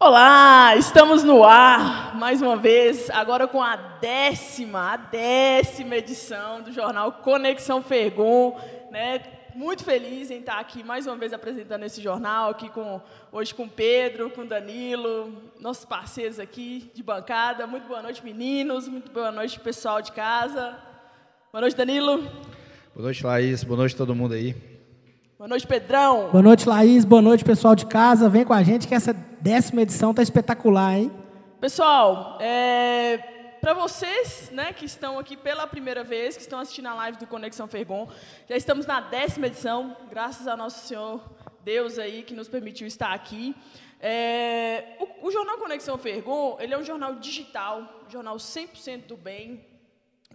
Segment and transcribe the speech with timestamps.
[0.00, 6.70] Olá, estamos no ar mais uma vez, agora com a décima, a décima edição do
[6.72, 8.56] jornal Conexão Fergon,
[8.92, 9.20] né?
[9.56, 13.00] Muito feliz em estar aqui mais uma vez apresentando esse jornal aqui com
[13.32, 17.66] hoje com Pedro, com Danilo, nossos parceiros aqui de bancada.
[17.66, 18.86] Muito boa noite, meninos.
[18.86, 20.78] Muito boa noite, pessoal de casa.
[21.50, 22.18] Boa noite, Danilo.
[22.94, 23.64] Boa noite, Laís.
[23.64, 24.77] Boa noite todo mundo aí.
[25.38, 26.30] Boa noite, Pedrão.
[26.32, 27.04] Boa noite, Laís.
[27.04, 28.28] Boa noite, pessoal de casa.
[28.28, 31.12] Vem com a gente que essa décima edição tá espetacular, hein?
[31.60, 33.18] Pessoal, é,
[33.60, 37.26] para vocês né, que estão aqui pela primeira vez, que estão assistindo a live do
[37.28, 38.08] Conexão Fergon,
[38.48, 41.22] já estamos na décima edição, graças a Nosso Senhor
[41.62, 43.54] Deus aí que nos permitiu estar aqui.
[44.00, 49.16] É, o, o, Jornal Conexão Fergon, ele é um jornal digital, um jornal 100% do
[49.16, 49.64] bem,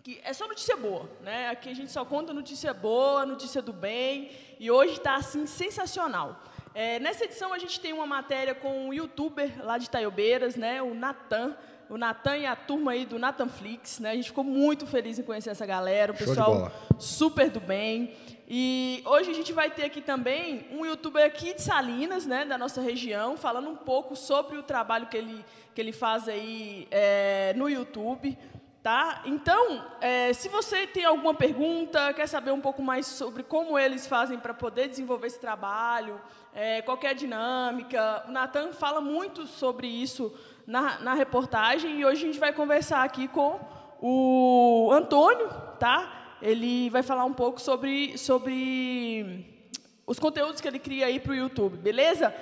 [0.03, 1.47] que é só notícia boa, né?
[1.47, 6.43] Aqui a gente só conta notícia boa, notícia do bem, e hoje está assim sensacional.
[6.75, 10.81] É, nessa edição a gente tem uma matéria com um youtuber lá de Taiobeiras, né?
[10.81, 11.55] O Natan,
[11.89, 14.11] o Natan e a turma aí do Natanflix, né?
[14.11, 18.13] A gente ficou muito feliz em conhecer essa galera, o pessoal super do bem.
[18.45, 22.57] E hoje a gente vai ter aqui também um youtuber aqui de Salinas, né, da
[22.57, 27.53] nossa região, falando um pouco sobre o trabalho que ele, que ele faz aí é,
[27.55, 28.37] no YouTube.
[28.83, 29.21] Tá?
[29.23, 34.05] Então, é, se você tem alguma pergunta, quer saber um pouco mais sobre como eles
[34.05, 36.19] fazem para poder desenvolver esse trabalho,
[36.53, 40.33] é, qualquer é dinâmica, o Natan fala muito sobre isso
[40.67, 43.57] na, na reportagem e hoje a gente vai conversar aqui com
[44.01, 46.35] o Antônio, tá?
[46.41, 49.63] Ele vai falar um pouco sobre, sobre
[50.05, 52.35] os conteúdos que ele cria aí para o YouTube, beleza?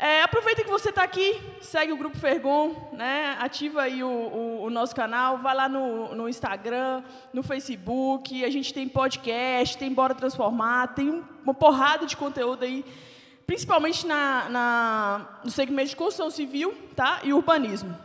[0.00, 3.36] É, aproveita que você está aqui, segue o Grupo Fergon, né?
[3.40, 8.48] ativa aí o, o, o, nosso canal, vai lá no, no Instagram, no Facebook, a
[8.48, 12.84] gente tem podcast, tem Bora Transformar, tem uma porrada de conteúdo aí,
[13.44, 17.18] principalmente na, na no segmento de construção civil tá?
[17.24, 17.98] e urbanismo.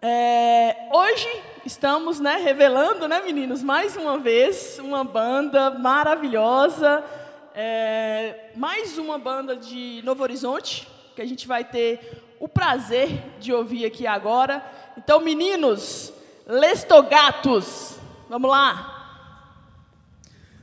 [0.00, 7.02] É, hoje estamos né, revelando, né, meninos, mais uma vez, uma banda maravilhosa,
[7.56, 13.52] é, mais uma banda de Novo Horizonte, que a gente vai ter o prazer de
[13.52, 14.64] ouvir aqui agora.
[14.98, 16.12] Então, meninos,
[16.46, 17.96] lestogatos,
[18.28, 18.90] vamos lá.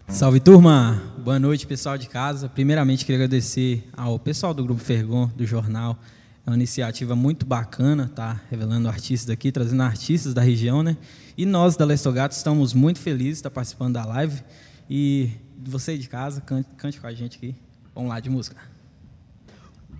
[0.07, 2.49] Salve turma, boa noite pessoal de casa.
[2.49, 5.97] Primeiramente queria agradecer ao pessoal do Grupo Fergon, do jornal.
[6.45, 8.41] É uma iniciativa muito bacana, tá?
[8.49, 10.97] Revelando artistas aqui, trazendo artistas da região, né?
[11.37, 14.43] E nós da Lestogato estamos muito felizes de estar participando da live.
[14.89, 15.31] E
[15.63, 17.55] você de casa, cante, cante com a gente aqui.
[17.95, 18.70] Vamos lá de música.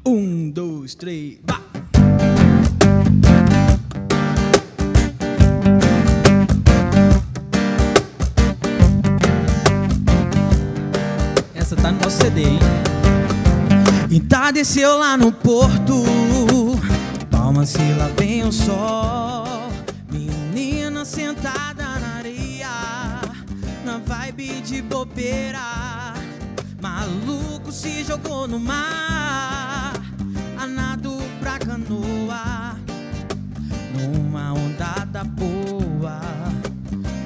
[0.03, 1.61] Um, dois, três, bah!
[11.53, 12.59] Essa tá no nosso CD, hein?
[14.09, 16.03] Entardeceu lá no porto.
[17.29, 19.69] Palma se lá vem o sol.
[20.11, 22.69] Menina sentada na areia.
[23.85, 26.15] Na vibe de bobeira.
[26.81, 29.70] Maluco se jogou no mar
[31.71, 32.75] canoa
[33.95, 36.19] Numa ondada boa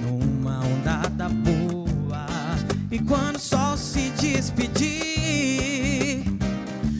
[0.01, 2.25] Numa ondada boa.
[2.91, 4.85] E quando o sol se despedir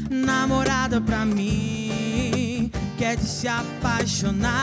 [0.10, 4.56] Namorada pra mim Quer de se apaixonar.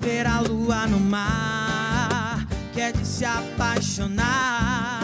[0.00, 4.95] Ver a lua no mar Quer de se apaixonar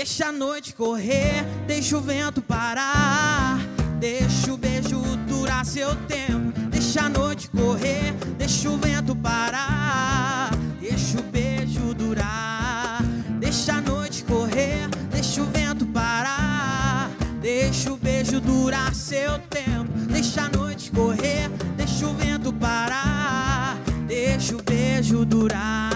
[0.00, 3.58] Deixa a noite correr, deixa o vento parar.
[3.98, 6.58] Deixa o beijo durar seu tempo.
[6.70, 10.52] Deixa a noite correr, deixa o vento parar.
[10.80, 13.02] Deixa o beijo durar.
[13.38, 17.10] Deixa a noite correr, deixa o vento parar.
[17.42, 19.92] Deixa o beijo durar seu tempo.
[20.10, 23.76] Deixa a noite correr, deixa o vento parar.
[24.06, 25.89] Deixa o beijo durar.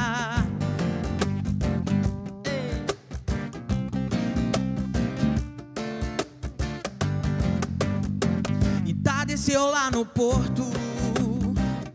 [9.35, 10.65] Desceu lá no porto.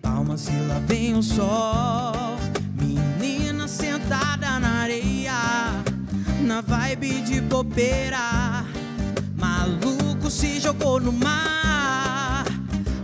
[0.01, 2.35] Palmas se lá vem o sol.
[2.75, 5.31] Menina sentada na areia,
[6.41, 8.65] na vibe de bobeira.
[9.37, 12.43] Maluco se jogou no mar,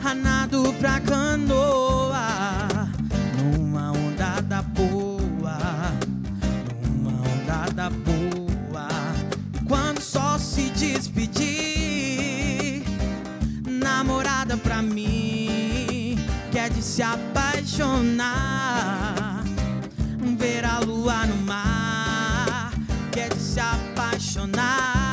[0.04, 1.85] ranado pra canoa.
[16.86, 18.26] Se apaixonar,
[20.38, 22.72] ver a lua no mar,
[23.12, 25.06] quer de se apaixonar,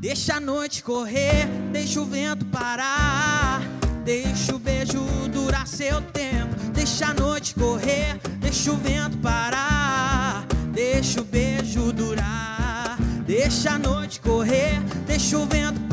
[0.00, 3.60] Deixa a noite correr, deixa o vento parar.
[4.04, 6.54] Deixa o beijo durar seu tempo.
[6.72, 10.46] Deixa a noite correr, deixa o vento parar.
[10.72, 12.96] Deixa o beijo durar.
[13.26, 15.85] Deixa a noite correr, deixa o vento.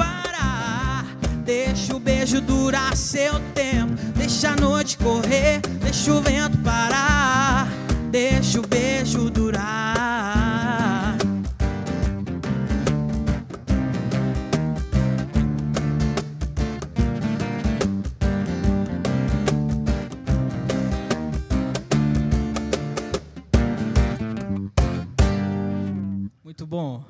[1.46, 3.94] Deixa o beijo durar seu tempo.
[4.16, 7.68] Deixa a noite correr, deixa o vento parar.
[8.10, 11.18] Deixa o beijo durar.
[26.44, 27.04] Muito bom.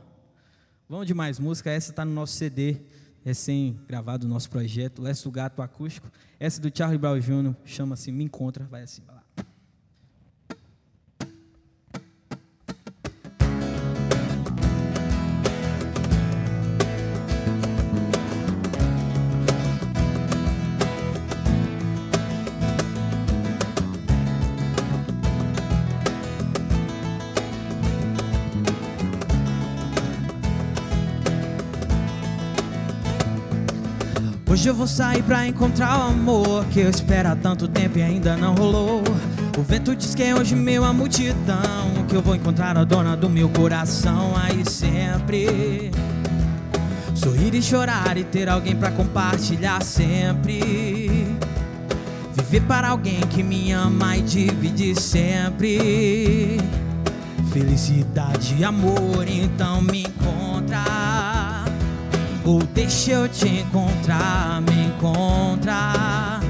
[0.89, 1.69] Vamos de mais música.
[1.69, 2.81] Essa está no nosso CD,
[3.23, 6.11] recém-gravado do nosso projeto, Leste do Gato Acústico.
[6.39, 8.65] Essa do Charlie Brown Jr., chama-se Me Encontra.
[8.65, 9.01] Vai assim,
[34.53, 38.03] Hoje eu vou sair pra encontrar o amor que eu espero há tanto tempo e
[38.03, 39.01] ainda não rolou.
[39.57, 43.17] O vento diz que é hoje meu a multidão, que eu vou encontrar a dona
[43.17, 45.89] do meu coração aí sempre.
[47.15, 51.35] Sorrir e chorar e ter alguém pra compartilhar sempre.
[52.35, 56.59] Viver para alguém que me ama e divide sempre.
[57.51, 60.12] Felicidade e amor, então me.
[62.45, 66.41] Ou deixa eu te encontrar, me encontrar.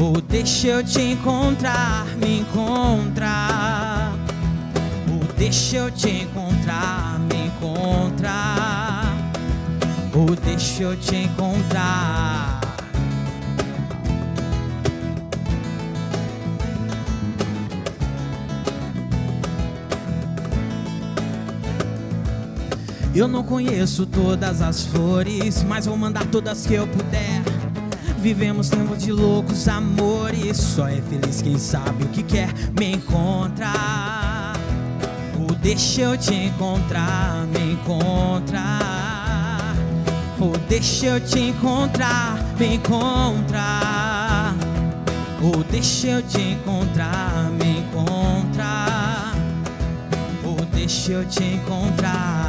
[0.00, 4.12] Ou deixa eu te encontrar, me encontrar.
[5.08, 9.16] Ou deixa eu te encontrar, me encontrar.
[10.12, 12.49] Ou deixa eu te encontrar.
[23.12, 27.42] Eu não conheço todas as flores, mas vou mandar todas que eu puder.
[28.18, 32.52] Vivemos tempos de loucos amores, só é feliz quem sabe o que quer.
[32.78, 33.72] Me encontra,
[35.40, 38.78] ou deixa eu te encontrar, me encontra.
[40.38, 44.54] Ou deixa eu te encontrar, me encontra.
[45.42, 49.34] Ou deixa eu te encontrar, me encontrar.
[50.44, 52.39] Ou deixa eu te encontrar.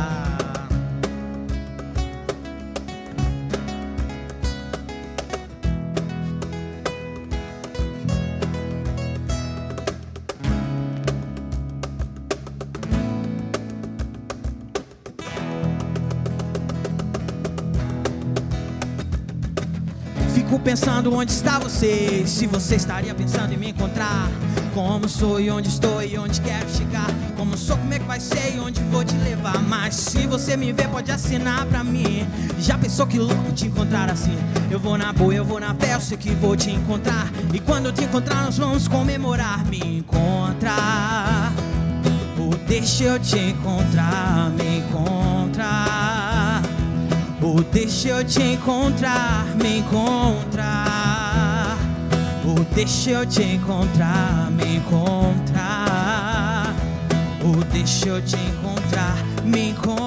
[20.72, 24.32] Pensando onde está você, se você estaria pensando em me encontrar.
[24.74, 27.08] Como sou e onde estou e onde quero chegar.
[27.36, 29.62] Como sou, como é que vai ser e onde vou te levar.
[29.64, 32.26] Mas se você me ver, pode assinar pra mim.
[32.58, 34.38] Já pensou que louco te encontrar assim?
[34.70, 37.30] Eu vou na boa, eu vou na fé, eu sei que vou te encontrar.
[37.54, 39.66] E quando te encontrar, nós vamos comemorar.
[39.66, 41.52] Me encontrar.
[42.40, 46.21] Ou deixa eu te encontrar, me encontrar.
[47.41, 51.75] Ou deixa eu te encontrar, me encontrar.
[52.45, 56.75] Ou deixa eu te encontrar, me encontrar.
[57.43, 60.00] Ou deixa eu te encontrar, me encontrar.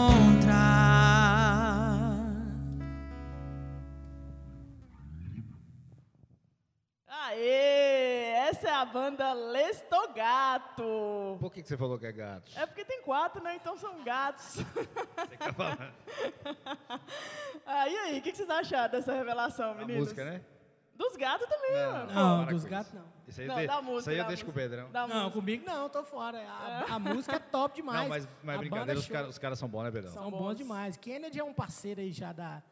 [9.14, 11.36] Banda Lestogato.
[11.40, 12.50] Por que, que você falou que é gato?
[12.56, 13.54] É porque tem quatro, né?
[13.56, 14.58] Então são gatos.
[17.64, 20.00] ah, e aí, o que, que vocês acharam dessa revelação, A meninos?
[20.00, 20.40] música, né?
[20.94, 22.06] Dos gatos também, Não, ó.
[22.06, 23.04] Não, dos gatos não.
[23.26, 24.00] Isso aí, Não, de- da música.
[24.00, 24.54] isso aí eu da deixo com o.
[24.54, 24.88] Pedrão.
[24.92, 25.30] Não, música.
[25.30, 26.38] comigo não, tô fora.
[26.46, 28.00] A, a música é top demais.
[28.02, 30.12] Não, mas, mas A brincadeira, banda os caras os caras são bons, né, Pedrão?
[30.12, 30.56] São São bons bons.
[30.56, 30.96] demais.
[30.96, 32.62] Kennedy é um parceiro aí já da,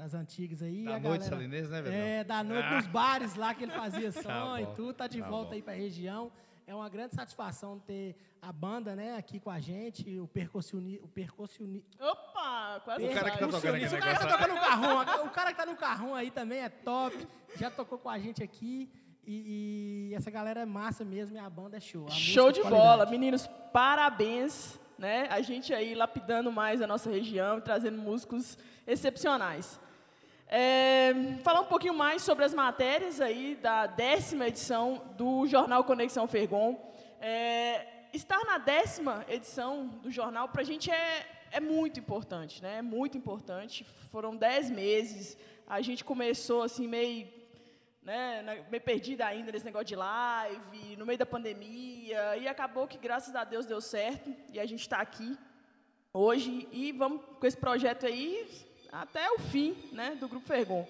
[0.00, 0.84] das antigas aí.
[0.84, 2.18] Da a noite galera- salinense, né?
[2.20, 2.76] É, da noite Ah.
[2.76, 4.94] nos bares lá que ele fazia som e bom, tudo.
[4.94, 5.54] Tá de tá volta bom.
[5.56, 6.32] aí pra região.
[6.66, 11.08] É uma grande satisfação ter a banda, né, aqui com a gente, o percussioni, o
[11.08, 14.54] percussioni, Opa, quase O cara que tá tocando aqui, o né, cara que tá tocando
[14.54, 17.26] no carrão, o cara que tá no carrão aí também é top.
[17.56, 18.88] Já tocou com a gente aqui.
[19.26, 22.06] E, e essa galera é massa mesmo e a banda é show.
[22.06, 22.82] A Show música de qualidade.
[22.98, 23.06] bola.
[23.10, 24.78] Meninos, parabéns.
[24.98, 25.26] Né?
[25.30, 29.80] A gente aí lapidando mais a nossa região e trazendo músicos excepcionais.
[30.52, 31.14] É,
[31.44, 36.92] falar um pouquinho mais sobre as matérias aí da décima edição do Jornal Conexão Fergon.
[37.20, 42.78] É, estar na décima edição do jornal, para a gente é é muito importante, né?
[42.78, 43.84] É muito importante.
[44.10, 45.36] Foram dez meses.
[45.68, 47.28] A gente começou assim meio,
[48.02, 52.98] né, meio perdida ainda nesse negócio de live, no meio da pandemia, e acabou que
[52.98, 55.38] graças a Deus deu certo e a gente está aqui
[56.12, 60.86] hoje e vamos com esse projeto aí até o fim, né, do Grupo Fergon.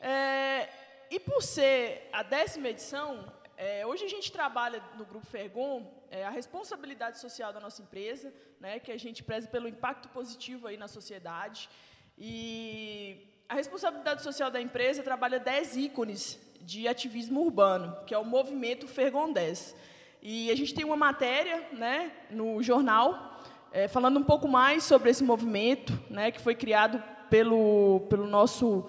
[0.00, 0.68] É,
[1.10, 6.24] e por ser a décima edição, é, hoje a gente trabalha no Grupo Fergon é,
[6.24, 10.76] a responsabilidade social da nossa empresa, né, que a gente preza pelo impacto positivo aí
[10.76, 11.68] na sociedade.
[12.16, 18.24] E a responsabilidade social da empresa trabalha 10 ícones de ativismo urbano, que é o
[18.24, 19.76] movimento Fergon 10.
[20.20, 23.40] E a gente tem uma matéria né, no jornal
[23.70, 28.84] é, falando um pouco mais sobre esse movimento, né, que foi criado pelo, pelo nosso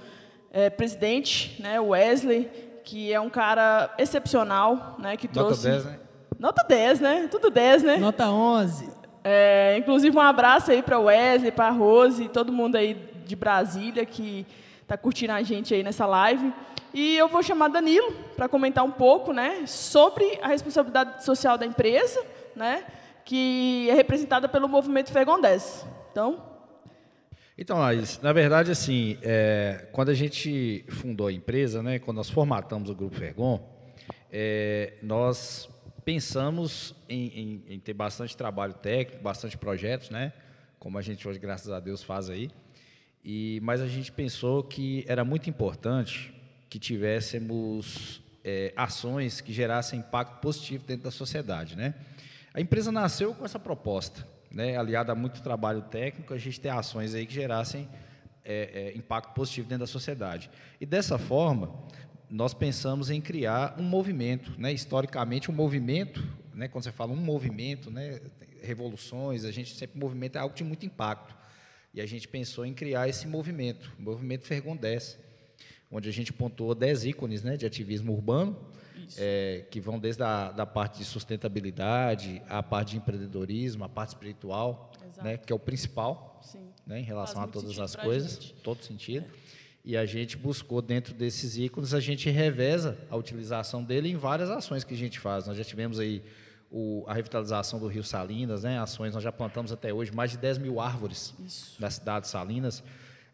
[0.51, 2.49] é, presidente, né, Wesley,
[2.83, 5.69] que é um cara excepcional, né, que Nota trouxe...
[5.69, 5.99] 10, né?
[6.39, 7.27] Nota 10, né?
[7.29, 7.97] Tudo 10, né?
[7.97, 8.89] Nota 11.
[9.23, 12.93] É, inclusive, um abraço aí para o Wesley, para a Rose, todo mundo aí
[13.25, 14.47] de Brasília que
[14.81, 16.53] está curtindo a gente aí nessa live.
[16.93, 21.65] E eu vou chamar Danilo para comentar um pouco né, sobre a responsabilidade social da
[21.65, 22.23] empresa,
[22.55, 22.83] né,
[23.23, 25.85] que é representada pelo movimento Fergondés.
[26.11, 26.41] Então,
[27.61, 27.77] Então,
[28.21, 32.95] na verdade, assim, é, quando a gente fundou a empresa, né, quando nós formatamos o
[32.95, 33.61] Grupo Fergon,
[34.31, 35.69] é, nós
[36.05, 40.31] pensamos em, em- em ter bastante trabalho técnico, bastante projetos, né,
[40.79, 42.49] como a gente hoje, graças a Deus, faz aí.
[43.25, 46.33] E, mas a gente pensou que era muito importante
[46.69, 51.93] que tivéssemos é, ações que gerassem impacto positivo dentro da sociedade, né?
[52.53, 54.77] A empresa nasceu com essa proposta, né?
[54.77, 57.87] Aliada a muito trabalho técnico, a gente ter ações aí que gerassem
[58.43, 60.49] é, é, impacto positivo dentro da sociedade.
[60.79, 61.73] E dessa forma,
[62.29, 64.71] nós pensamos em criar um movimento, né?
[64.71, 66.67] Historicamente, um movimento, né?
[66.67, 68.19] Quando você fala um movimento, né?
[68.61, 71.35] Revoluções, a gente sempre movimento é algo de muito impacto.
[71.93, 75.17] E a gente pensou em criar esse movimento, o movimento Fergondés,
[75.91, 78.55] onde a gente pontuou 10 ícones né, de ativismo urbano,
[79.17, 84.09] é, que vão desde a da parte de sustentabilidade, a parte de empreendedorismo, a parte
[84.09, 84.91] espiritual,
[85.23, 86.39] né, que é o principal
[86.85, 88.53] né, em relação a muito todas as coisas, gente.
[88.63, 89.25] todo sentido.
[89.83, 94.49] E a gente buscou dentro desses ícones, a gente reveza a utilização dele em várias
[94.49, 95.47] ações que a gente faz.
[95.47, 96.21] Nós já tivemos aí
[96.71, 100.37] o- a revitalização do Rio Salinas, né, ações, nós já plantamos até hoje mais de
[100.37, 101.79] 10 mil árvores Isso.
[101.81, 102.83] da cidade de Salinas.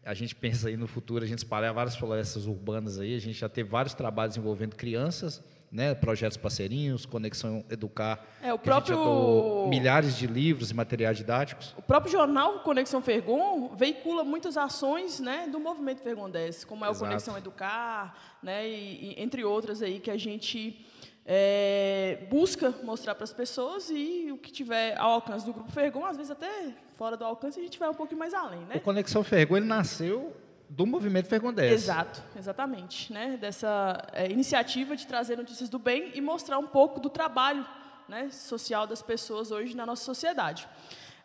[0.04, 3.38] A gente pensa aí no futuro, a gente espalhar várias florestas urbanas aí, a gente
[3.38, 8.24] já teve vários trabalhos envolvendo crianças, né, projetos parceirinhos, Conexão Educar.
[8.42, 11.74] É, o próprio- milhares de livros e materiais didáticos.
[11.76, 16.92] O próprio jornal Conexão Fergon veicula muitas ações né, do movimento Fergondés, como é o
[16.92, 17.04] Exato.
[17.06, 20.84] Conexão Educar, né, e, e entre outras aí que a gente
[21.26, 26.04] é, busca mostrar para as pessoas e o que tiver ao alcance do Grupo Fergon,
[26.06, 26.48] às vezes até
[26.96, 28.60] fora do alcance, a gente vai um pouquinho mais além.
[28.60, 28.76] Né?
[28.76, 30.34] O Conexão Fergon ele nasceu
[30.68, 31.72] do movimento Fergondés.
[31.72, 33.12] Exato, exatamente.
[33.12, 33.36] Né?
[33.36, 37.66] Dessa é, iniciativa de trazer notícias do bem e mostrar um pouco do trabalho
[38.08, 40.68] né, social das pessoas hoje na nossa sociedade.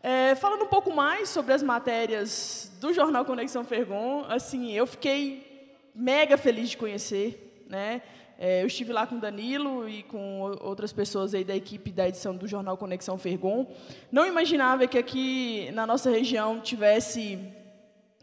[0.03, 5.77] É, falando um pouco mais sobre as matérias do jornal Conexão Fergon, assim, eu fiquei
[5.93, 8.01] mega feliz de conhecer, né?
[8.43, 12.35] É, eu estive lá com Danilo e com outras pessoas aí da equipe da edição
[12.35, 13.67] do jornal Conexão Fergon.
[14.11, 17.37] Não imaginava que aqui na nossa região tivesse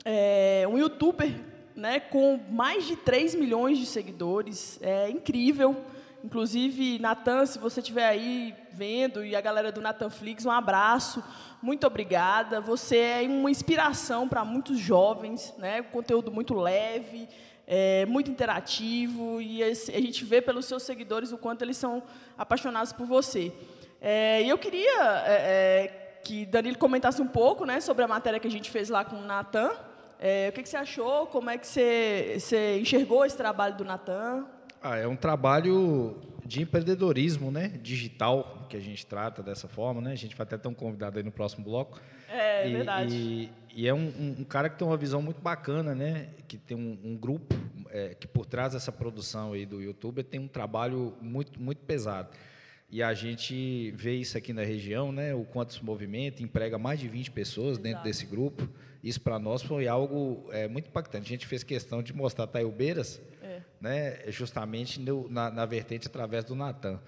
[0.05, 1.33] é, um youtuber
[1.79, 4.79] né, com mais de 3 milhões de seguidores.
[4.83, 5.85] É incrível.
[6.25, 11.23] Inclusive, Natan, se você estiver aí vendo, e a galera do Natan Flix, um abraço.
[11.63, 12.61] Muito obrigada.
[12.61, 15.81] Você é uma inspiração para muitos jovens, né?
[15.83, 17.29] Conteúdo muito leve,
[17.67, 22.03] é, muito interativo, e a gente vê pelos seus seguidores o quanto eles são
[22.37, 23.53] apaixonados por você.
[24.01, 28.41] É, e eu queria é, é, que Danilo comentasse um pouco né, sobre a matéria
[28.41, 29.71] que a gente fez lá com o Natan.
[30.19, 31.27] É, o que, que você achou?
[31.27, 34.47] Como é que você, você enxergou esse trabalho do Natan?
[34.83, 37.69] Ah, é um trabalho de empreendedorismo, né?
[37.83, 40.13] Digital, que a gente trata dessa forma, né?
[40.13, 42.01] A gente vai até ter um convidado aí no próximo bloco.
[42.29, 43.15] É, e, verdade.
[43.15, 46.29] E, e é um, um- cara que tem uma visão muito bacana, né?
[46.47, 47.55] Que tem um, um grupo
[47.91, 52.29] é, que por trás dessa produção aí do YouTube tem um trabalho muito, muito pesado.
[52.91, 55.35] E a gente vê isso aqui na região, né?
[55.35, 58.05] O quanto se movimenta, emprega mais de 20 pessoas dentro Exato.
[58.05, 58.69] desse grupo.
[59.09, 61.27] Isso para nós foi algo é, muito impactante.
[61.27, 63.61] A gente fez questão de mostrar Taiobeiras, É.
[63.81, 64.31] né?
[64.31, 67.01] Justamente no- na, na vertente através do Natan.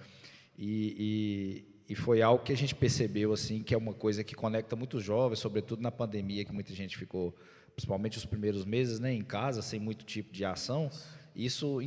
[0.57, 4.35] E, e, e foi algo que a gente percebeu assim que é uma coisa que
[4.35, 7.35] conecta muitos jovens, sobretudo na pandemia, que muita gente ficou,
[7.75, 10.89] principalmente os primeiros meses, né, em casa, sem muito tipo de ação.
[11.35, 11.79] Isso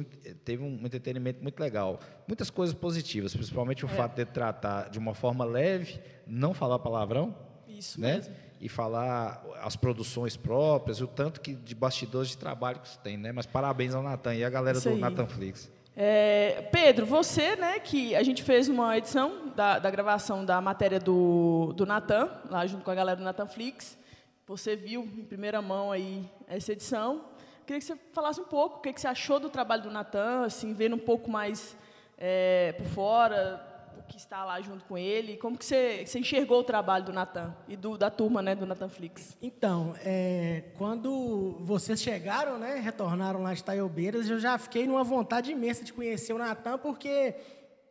[0.44, 2.00] teve um entretenimento muito legal.
[2.26, 7.36] Muitas coisas positivas, principalmente o fato de tratar de uma forma leve, não falar palavrão,
[7.68, 8.14] Isso né?
[8.16, 8.34] mesmo.
[8.64, 13.18] E falar as produções próprias, o tanto que de bastidores de trabalho que isso tem,
[13.18, 13.30] né?
[13.30, 15.00] Mas parabéns ao Natan e a galera Isso do aí.
[15.02, 15.70] Natan Flix.
[15.94, 20.98] É, Pedro, você, né, que a gente fez uma edição da, da gravação da matéria
[20.98, 23.98] do, do Natan, lá junto com a galera do Natan Flix.
[24.46, 27.20] Você viu em primeira mão aí essa edição.
[27.66, 30.46] Queria que você falasse um pouco o que, que você achou do trabalho do Natan,
[30.46, 31.76] assim, vendo um pouco mais
[32.16, 33.73] é, por fora,
[34.08, 35.36] que está lá junto com ele.
[35.36, 38.66] Como que você, você enxergou o trabalho do Natan e do, da turma né, do
[38.66, 39.36] Natan Flix?
[39.40, 45.50] Então, é, quando vocês chegaram, né, retornaram lá de Taiobeiras, eu já fiquei numa vontade
[45.52, 47.34] imensa de conhecer o Natan, porque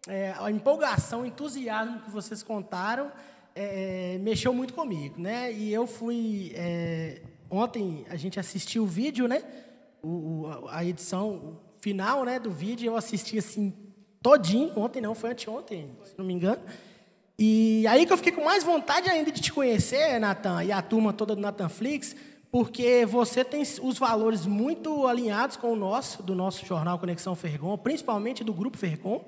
[0.07, 3.11] é, a empolgação, o entusiasmo que vocês contaram
[3.55, 5.51] é, mexeu muito comigo, né?
[5.51, 9.43] E eu fui é, ontem a gente assistiu o vídeo, né?
[10.01, 13.73] O- a edição final, né, do vídeo eu assisti assim
[14.23, 14.71] todinho.
[14.75, 16.61] Ontem não, foi anteontem, se não me engano.
[17.37, 20.81] E aí que eu fiquei com mais vontade ainda de te conhecer, Natan, e a
[20.81, 22.15] turma toda do Natan Flix,
[22.49, 27.77] porque você tem os valores muito alinhados com o nosso, do nosso jornal Conexão Fergon,
[27.77, 29.25] principalmente do Grupo Fergon.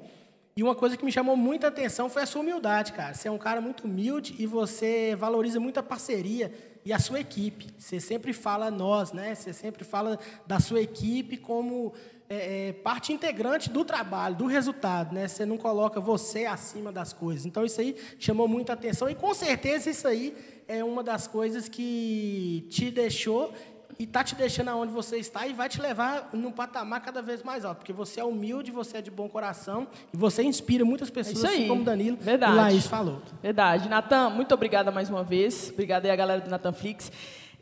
[0.55, 3.13] E uma coisa que me chamou muita atenção foi a sua humildade, cara.
[3.13, 6.49] Você é um cara muito humilde e você valoriza muito a parceria
[6.85, 7.67] e a sua equipe.
[7.77, 9.35] Você sempre fala nós, né?
[9.35, 11.93] Você sempre fala da sua equipe como
[12.29, 15.27] é, é, parte integrante do trabalho, do resultado, né?
[15.27, 17.45] Você não coloca você acima das coisas.
[17.45, 20.35] Então isso aí chamou muita atenção e com certeza isso aí
[20.67, 23.53] é uma das coisas que te deixou
[23.97, 27.43] e está te deixando aonde você está e vai te levar num patamar cada vez
[27.43, 31.09] mais alto, porque você é humilde, você é de bom coração e você inspira muitas
[31.09, 31.59] pessoas, isso aí.
[31.59, 32.53] assim como Danilo Verdade.
[32.53, 33.21] e Laís falou.
[33.41, 33.87] Verdade.
[33.87, 35.69] Natan, muito obrigada mais uma vez.
[35.71, 37.11] Obrigada aí a galera do Natan Flix.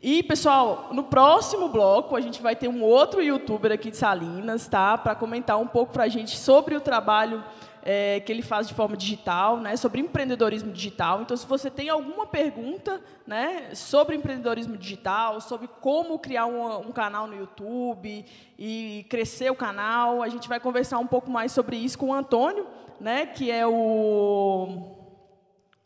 [0.06, 4.68] E, pessoal, no próximo bloco a gente vai ter um outro youtuber aqui de Salinas,
[4.68, 4.98] tá?
[4.98, 7.42] Para comentar um pouco para a gente sobre o trabalho
[7.82, 9.78] eh, que ele faz de forma digital, né?
[9.78, 11.22] Sobre empreendedorismo digital.
[11.22, 13.74] Então, se você tem alguma pergunta, né?
[13.74, 18.26] Sobre empreendedorismo digital, sobre como criar um, um canal no YouTube
[18.58, 22.12] e crescer o canal, a gente vai conversar um pouco mais sobre isso com o
[22.12, 22.66] Antônio,
[23.00, 23.24] né?
[23.24, 25.00] Que é o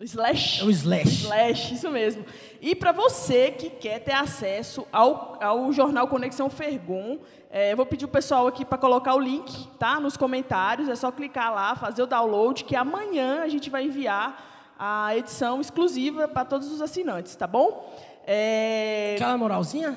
[0.01, 0.61] o Slash.
[0.61, 1.25] É o Slash.
[1.25, 2.25] Slash, isso mesmo.
[2.61, 7.19] E para você que quer ter acesso ao, ao jornal Conexão Fergon,
[7.51, 10.89] é, eu vou pedir o pessoal aqui para colocar o link tá, nos comentários.
[10.89, 15.61] É só clicar lá, fazer o download, que amanhã a gente vai enviar a edição
[15.61, 17.93] exclusiva para todos os assinantes, tá bom?
[18.27, 19.97] É, Aquela moralzinha?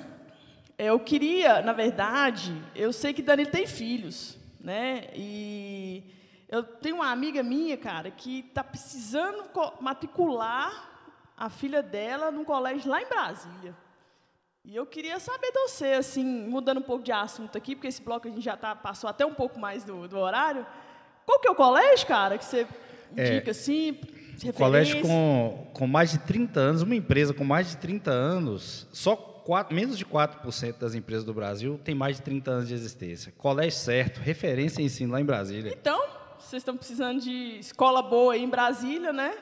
[0.78, 5.10] eu queria, na verdade, eu sei que Danilo tem filhos, né?
[5.14, 6.04] E
[6.50, 9.44] eu tenho uma amiga minha, cara, que está precisando
[9.80, 10.91] matricular
[11.42, 13.76] a filha dela num colégio lá em Brasília.
[14.64, 18.00] E eu queria saber de você, assim, mudando um pouco de assunto aqui, porque esse
[18.00, 20.64] bloco a gente já tá, passou até um pouco mais do, do horário.
[21.26, 22.68] Qual que é o colégio, cara, que você
[23.12, 24.00] indica, assim,
[24.46, 25.02] Um colégio referência?
[25.02, 29.76] com, com mais de 30 anos, uma empresa com mais de 30 anos, só quatro,
[29.76, 33.34] menos de 4% das empresas do Brasil tem mais de 30 anos de existência.
[33.36, 35.74] Colégio certo, referência em ensino lá em Brasília.
[35.76, 36.00] Então,
[36.38, 39.34] vocês estão precisando de escola boa aí em Brasília, né?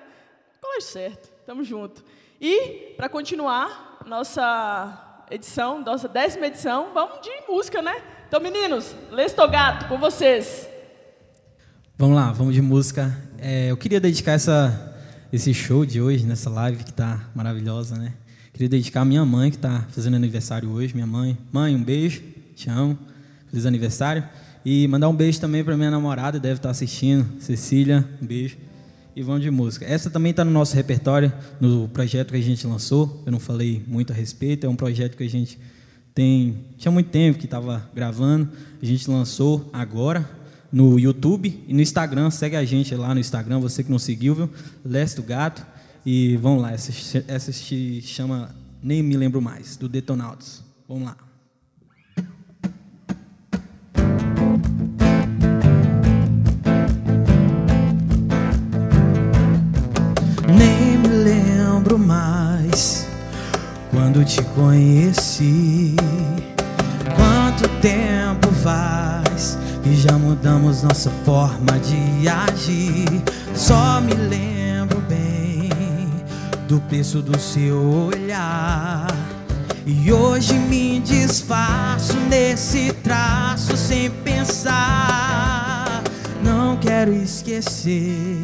[0.62, 2.04] Colégio certo, tamo junto.
[2.40, 8.02] E, para continuar nossa edição, nossa décima edição, vamos de música, né?
[8.28, 10.68] Então, meninos, Lestogato, com vocês.
[11.98, 13.16] Vamos lá, vamos de música.
[13.38, 14.96] É, eu queria dedicar essa,
[15.32, 18.14] esse show de hoje, nessa live que tá maravilhosa, né?
[18.52, 20.94] Queria dedicar a minha mãe, que tá fazendo aniversário hoje.
[20.94, 21.38] Minha mãe.
[21.52, 22.22] Mãe, um beijo.
[22.56, 23.00] Te amo.
[23.48, 24.28] Feliz aniversário.
[24.66, 27.42] E mandar um beijo também para minha namorada, deve estar assistindo.
[27.42, 28.58] Cecília, um beijo.
[29.20, 29.86] E vamos de música.
[29.86, 31.30] Essa também está no nosso repertório,
[31.60, 33.22] no projeto que a gente lançou.
[33.26, 34.66] Eu não falei muito a respeito.
[34.66, 35.60] É um projeto que a gente
[36.16, 36.56] tem.
[36.78, 38.50] Tinha muito tempo que estava gravando.
[38.82, 40.26] A gente lançou agora
[40.72, 42.32] no YouTube e no Instagram.
[42.32, 44.50] Segue a gente lá no Instagram, você que não seguiu, viu?
[44.86, 45.66] Leste do Gato.
[46.06, 50.64] E vamos lá, essa, essa se chama Nem Me Lembro Mais, do Detonautas.
[50.88, 51.29] Vamos lá.
[64.20, 65.96] Quando te conheci.
[67.16, 73.22] Quanto tempo faz que já mudamos nossa forma de agir?
[73.56, 75.70] Só me lembro bem
[76.68, 79.08] do preço do seu olhar.
[79.86, 86.04] E hoje me desfaço nesse traço sem pensar.
[86.44, 88.44] Não quero esquecer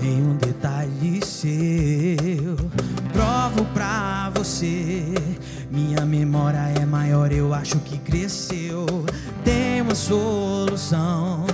[0.00, 2.56] nenhum detalhe seu.
[3.22, 5.14] Provo pra você,
[5.70, 8.84] minha memória é maior, eu acho que cresceu.
[9.44, 11.46] Tem uma solução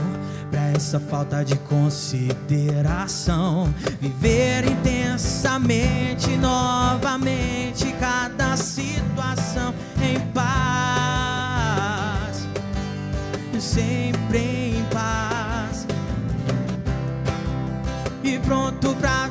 [0.50, 3.68] pra essa falta de consideração.
[4.00, 10.48] Viver intensamente, novamente, cada situação em paz,
[13.60, 15.86] sempre em paz,
[18.24, 19.27] e pronto pra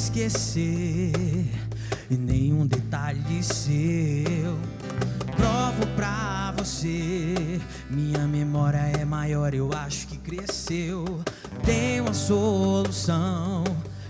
[0.00, 1.12] esquecer
[2.08, 4.56] nenhum detalhe seu.
[5.36, 7.60] Provo pra você,
[7.90, 11.04] minha memória é maior, eu acho que cresceu.
[11.64, 13.62] Tenho a solução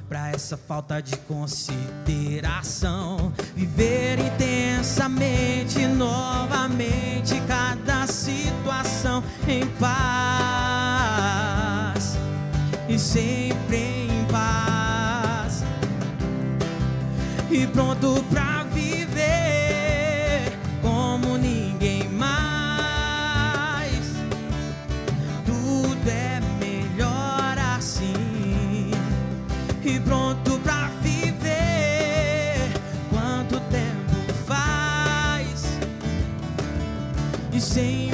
[0.09, 3.33] pra essa falta de consideração.
[3.57, 9.91] Viver intensamente, novamente, cada situação em paz
[12.89, 13.60] e sempre
[17.51, 22.31] e pronto pra viver como ninguém mais.
[25.45, 28.93] Tudo é melhor assim
[29.85, 32.71] e pronto pra viver.
[33.11, 35.65] Quanto tempo faz
[37.53, 38.10] e sem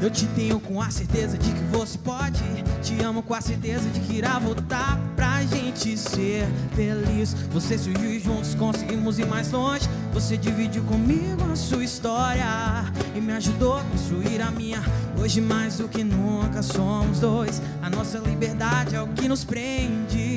[0.00, 2.40] Eu te tenho com a certeza de que você pode.
[2.82, 7.34] Te amo com a certeza de que irá voltar pra gente ser feliz.
[7.50, 9.88] Você surgiu e juntos conseguimos ir mais longe.
[10.12, 12.44] Você dividiu comigo a sua história
[13.14, 14.80] e me ajudou a construir a minha.
[15.20, 17.60] Hoje mais do que nunca somos dois.
[17.82, 20.27] A nossa liberdade é o que nos prende.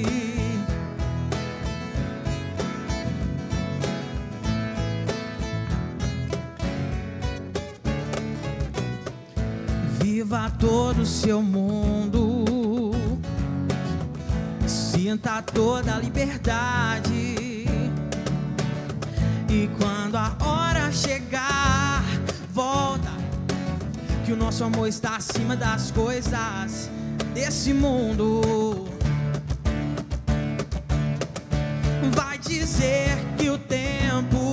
[10.31, 12.45] Viva todo o seu mundo.
[14.65, 17.35] Sinta toda a liberdade.
[19.49, 22.01] E quando a hora chegar,
[22.53, 23.11] volta.
[24.25, 26.89] Que o nosso amor está acima das coisas
[27.33, 28.87] desse mundo.
[32.15, 34.50] Vai dizer que o tempo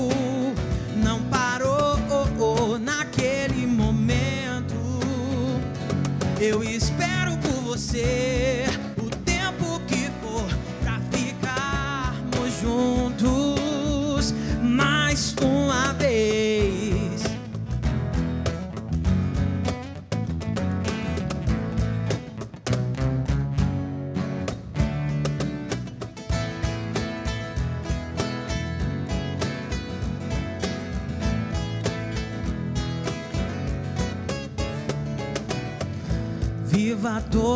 [6.41, 8.38] Eu espero por você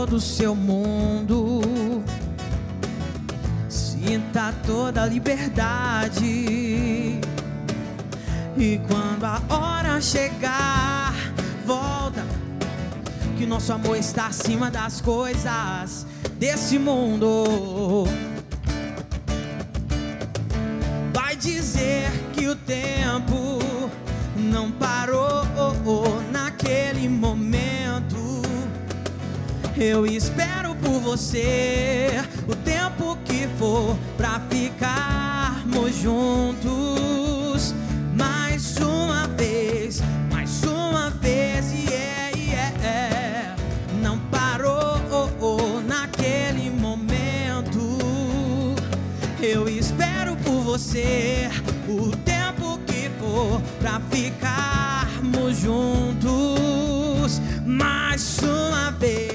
[0.02, 1.60] todo o seu mundo.
[3.68, 7.20] Sinta toda a liberdade.
[8.56, 11.14] E quando a hora chegar,
[11.64, 12.26] volta.
[13.38, 16.04] Que nosso amor está acima das coisas
[16.36, 18.08] desse mundo.
[21.14, 23.60] Vai dizer que o tempo
[24.36, 25.44] não parou
[26.32, 27.51] naquele naquele momento.
[29.84, 32.06] Eu espero por você
[32.46, 37.74] o tempo que for pra ficarmos juntos.
[38.16, 43.56] Mais uma vez, mais uma vez, yeah, yeah.
[44.00, 45.02] Não parou
[45.84, 47.98] naquele momento.
[49.42, 51.50] Eu espero por você
[51.88, 57.40] o tempo que for pra ficarmos juntos.
[57.66, 59.31] Mais uma vez.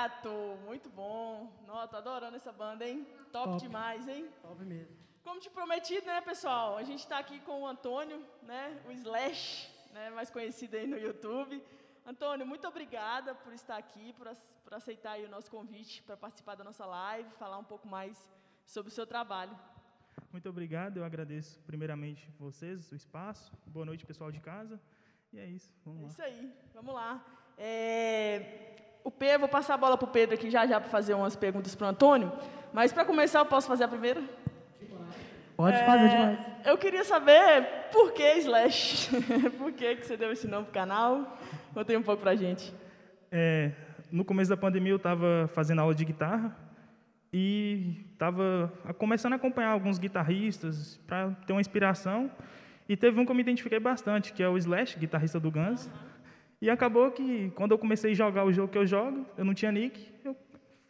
[0.00, 0.30] Lestogato,
[0.64, 1.52] muito bom.
[1.66, 3.06] Nossa, tô adorando essa banda, hein?
[3.30, 3.58] Top, Top.
[3.60, 4.28] demais, hein?
[4.40, 4.96] Top mesmo.
[5.22, 6.78] Como te prometido, né, pessoal?
[6.78, 10.96] A gente está aqui com o Antônio, né, o Slash, né, mais conhecido aí no
[10.96, 11.62] YouTube.
[12.06, 14.26] Antônio, muito obrigada por estar aqui, por,
[14.64, 18.16] por aceitar aí o nosso convite para participar da nossa live, falar um pouco mais
[18.64, 19.56] sobre o seu trabalho.
[20.32, 23.52] Muito obrigado, eu agradeço primeiramente vocês, o espaço.
[23.66, 24.80] Boa noite, pessoal de casa.
[25.32, 26.08] E é isso, É vamos lá.
[26.08, 27.22] isso aí, vamos lá.
[27.58, 28.69] É,
[29.02, 31.36] o Pedro, vou passar a bola para o Pedro aqui já já para fazer umas
[31.36, 32.32] perguntas para o Antônio,
[32.72, 34.22] mas para começar eu posso fazer a primeira?
[35.56, 36.38] Pode fazer demais.
[36.64, 39.10] Eu queria saber por que Slash?
[39.58, 41.36] por que, que você deu esse nome pro canal?
[41.74, 42.72] Conta aí um pouco pra gente.
[43.30, 43.72] É,
[44.10, 46.56] no começo da pandemia eu estava fazendo aula de guitarra
[47.32, 52.30] e estava começando a acompanhar alguns guitarristas para ter uma inspiração.
[52.88, 55.88] E teve um que eu me identifiquei bastante, que é o Slash, guitarrista do Guns.
[56.60, 59.54] E acabou que quando eu comecei a jogar o jogo que eu jogo, eu não
[59.54, 60.36] tinha nick, eu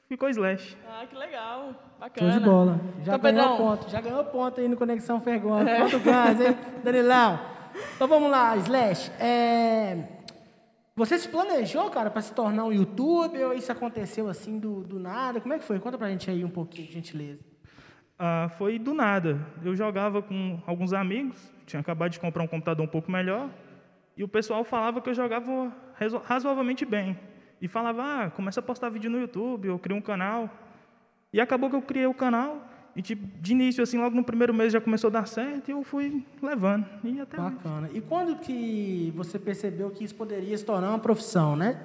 [0.08, 0.76] ficou Slash.
[0.88, 1.66] Ah, que legal.
[1.66, 2.32] Show Bacana.
[2.32, 2.80] de bola.
[3.04, 3.88] Já Então, ganhou Pedrão, ponto.
[3.90, 5.64] Já ganhou ponto aí no Conexão Fergon.
[5.64, 7.38] Quanto gás, hein, Danilão?
[7.94, 9.12] Então vamos lá, Slash.
[9.20, 10.08] É,
[10.96, 14.98] Você se planejou, cara, para se tornar um youtuber ou isso aconteceu assim do, do
[14.98, 15.40] nada?
[15.40, 15.78] Como é que foi?
[15.78, 17.38] Conta pra gente aí um pouquinho, por gentileza.
[18.18, 19.38] Ah, foi do nada.
[19.64, 23.48] Eu jogava com alguns amigos, tinha acabado de comprar um computador um pouco melhor,
[24.20, 27.18] e o pessoal falava que eu jogava razo- razoavelmente bem.
[27.62, 30.50] E falava, ah, começa a postar vídeo no YouTube, eu crio um canal.
[31.32, 34.52] E acabou que eu criei o canal, e tipo, de início, assim, logo no primeiro
[34.52, 36.84] mês já começou a dar certo, e eu fui levando.
[37.02, 37.54] E até hoje.
[37.54, 37.88] Bacana.
[37.94, 41.80] E quando que você percebeu que isso poderia se tornar uma profissão, né?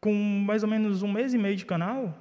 [0.00, 2.12] Com mais ou menos um mês e meio de canal,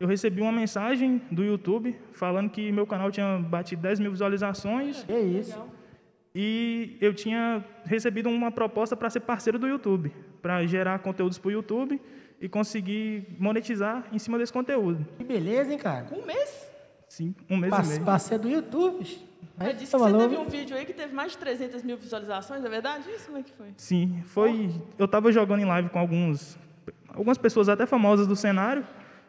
[0.00, 5.04] eu recebi uma mensagem do YouTube falando que meu canal tinha batido 10 mil visualizações
[5.04, 5.62] Que isso.
[6.38, 11.48] E eu tinha recebido uma proposta para ser parceiro do YouTube, para gerar conteúdos para
[11.48, 11.98] o YouTube
[12.38, 15.06] e conseguir monetizar em cima desse conteúdo.
[15.16, 16.06] Que beleza, hein, cara?
[16.12, 16.70] Um mês?
[17.08, 18.04] Sim, um mês e Passe- meio.
[18.04, 19.06] Parceiro do YouTube.
[19.58, 21.82] Aí, Você disse tá que você teve um vídeo aí que teve mais de 300
[21.82, 23.28] mil visualizações, é verdade isso?
[23.28, 23.68] Como é que foi?
[23.78, 24.70] Sim, foi.
[24.98, 26.58] Eu estava jogando em live com alguns,
[27.08, 28.86] algumas pessoas até famosas do cenário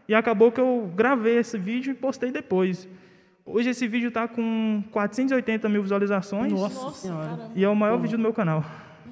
[0.10, 2.86] e acabou que eu gravei esse vídeo e postei depois.
[3.50, 7.30] Hoje esse vídeo está com 480 mil visualizações Nossa, Nossa, senhora.
[7.30, 7.52] caramba.
[7.56, 8.62] e é o maior vídeo do meu canal.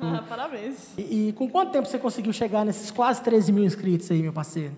[0.01, 0.93] Ah, parabéns.
[0.97, 4.33] E, e com quanto tempo você conseguiu chegar nesses quase 13 mil inscritos aí, meu
[4.33, 4.73] parceiro?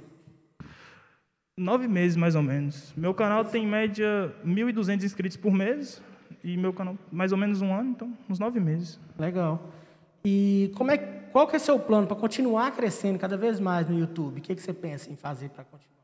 [1.58, 2.94] Nove meses, mais ou menos.
[2.96, 6.00] Meu canal tem em média 1.200 inscritos por mês.
[6.44, 9.00] E meu canal, mais ou menos um ano, então, uns nove meses.
[9.18, 9.60] Legal.
[10.24, 13.98] E como é, qual que é seu plano para continuar crescendo cada vez mais no
[13.98, 14.38] YouTube?
[14.38, 15.97] O que, que você pensa em fazer para continuar?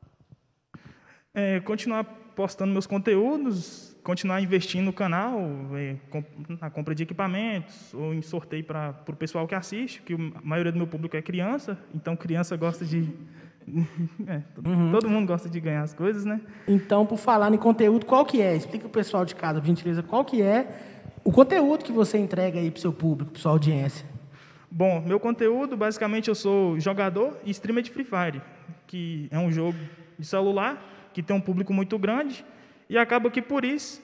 [1.36, 2.04] É, continuar
[2.36, 5.40] postando meus conteúdos, continuar investindo no canal,
[5.74, 6.24] é, com-
[6.62, 10.72] na compra de equipamentos, ou em sorteio para o pessoal que assiste, que a maioria
[10.72, 13.10] do meu público é criança, então criança gosta de.
[14.28, 16.40] é, todo, todo mundo gosta de ganhar as coisas, né?
[16.68, 18.56] Então, por falar em conteúdo, qual que é?
[18.56, 20.68] Explica o pessoal de casa, por gentileza, qual que é
[21.24, 24.06] o conteúdo que você entrega aí para o seu público, para sua audiência?
[24.70, 28.42] Bom, meu conteúdo, basicamente, eu sou jogador e streamer de Free Fire,
[28.86, 29.78] que é um jogo
[30.20, 32.46] de celular que tem um público muito grande
[32.90, 34.02] e acaba que por isso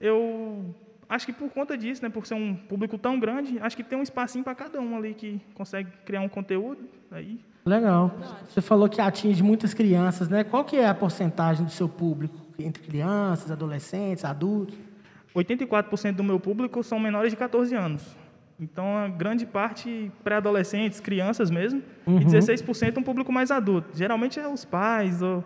[0.00, 0.74] eu
[1.08, 3.98] acho que por conta disso, né, por ser um público tão grande, acho que tem
[3.98, 6.88] um espacinho para cada um ali que consegue criar um conteúdo.
[7.10, 8.14] Aí, Legal.
[8.48, 10.44] Você falou que atinge muitas crianças, né?
[10.44, 14.78] Qual que é a porcentagem do seu público entre crianças, adolescentes, adultos?
[15.34, 18.16] 84% do meu público são menores de 14 anos.
[18.58, 23.96] Então, a grande parte pré-adolescentes, crianças mesmo, e 16% um público mais adulto.
[23.96, 25.44] Geralmente é os pais ou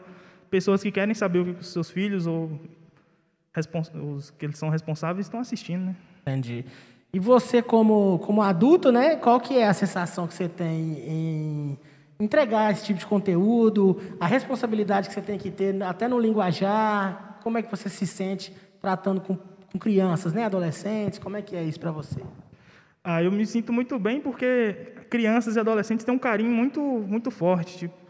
[0.55, 2.49] pessoas que querem saber o que os seus filhos ou
[4.17, 5.97] os que eles são responsáveis estão assistindo, né?
[6.23, 6.65] Entendi.
[7.13, 9.17] E você, como, como adulto, né?
[9.17, 11.79] Qual que é a sensação que você tem em
[12.21, 14.01] entregar esse tipo de conteúdo?
[14.21, 17.41] A responsabilidade que você tem que ter, até no linguajar?
[17.43, 20.45] Como é que você se sente tratando com, com crianças, né?
[20.45, 21.19] Adolescentes?
[21.19, 22.21] Como é que é isso para você?
[23.03, 27.33] Ah, eu me sinto muito bem porque crianças e adolescentes têm um carinho muito, muito
[27.33, 27.77] forte.
[27.77, 28.04] Tipo,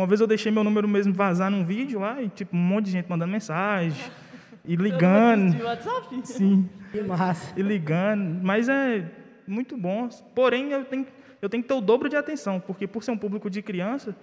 [0.00, 2.86] uma vez eu deixei meu número mesmo vazar num vídeo lá e tipo um monte
[2.86, 4.02] de gente mandando mensagem
[4.64, 5.54] e ligando.
[5.56, 6.20] De WhatsApp?
[6.24, 7.52] Sim, Que massa.
[7.58, 8.42] e ligando.
[8.42, 9.04] Mas é
[9.46, 10.08] muito bom.
[10.34, 11.06] Porém, eu tenho,
[11.40, 14.16] eu tenho que ter o dobro de atenção, porque por ser um público de criança,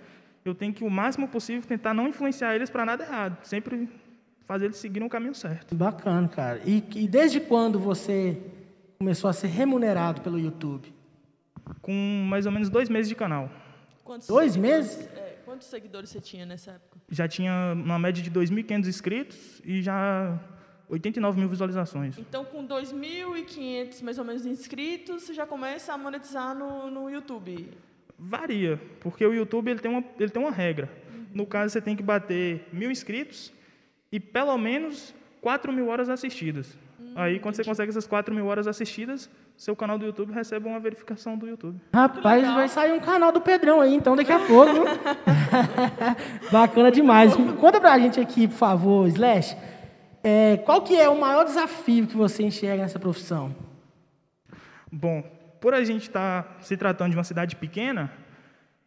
[0.46, 3.38] eu tenho que o máximo possível tentar não influenciar eles para nada errado.
[3.44, 3.88] Sempre
[4.46, 5.76] fazer eles seguirem o caminho certo.
[5.76, 6.62] Bacana, cara.
[6.66, 8.38] E, e desde quando você
[8.98, 10.94] começou a ser remunerado pelo YouTube?
[11.82, 13.50] Com mais ou menos dois meses de canal.
[14.06, 15.06] Quantos Dois meses?
[15.18, 17.00] é, quantos seguidores você tinha nessa época?
[17.10, 20.38] Já tinha uma média de 2.500 inscritos e já
[20.90, 22.18] 89 mil visualizações.
[22.18, 27.70] Então, com 2.500 mais ou menos inscritos, você já começa a monetizar no, no YouTube.
[28.20, 30.92] Varia, porque o YouTube ele tem uma, ele tem uma regra.
[31.34, 33.54] No caso, você tem que bater mil inscritos
[34.12, 36.78] e pelo menos 4 mil horas assistidas.
[37.20, 39.28] Aí, quando você consegue essas 4 mil horas assistidas,
[39.58, 41.82] seu canal do YouTube recebe uma verificação do YouTube.
[41.92, 44.86] Rapaz, vai sair um canal do Pedrão aí, então, daqui a pouco.
[46.54, 47.34] Bacana demais.
[47.60, 49.58] Conta pra gente aqui, por favor, Slash.
[50.24, 53.56] é, qual que é o maior desafio que você enxerga nessa profissão?
[54.92, 55.24] Bom,
[55.60, 58.12] por a gente estar se tratando de uma cidade pequena,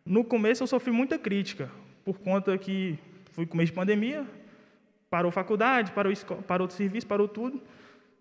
[0.06, 1.68] no começo eu sofri muita crítica,
[2.04, 2.96] por conta que
[3.32, 4.24] fui com mês de pandemia,
[5.10, 6.12] parou faculdade, parou,
[6.46, 7.60] parou o serviço, parou tudo.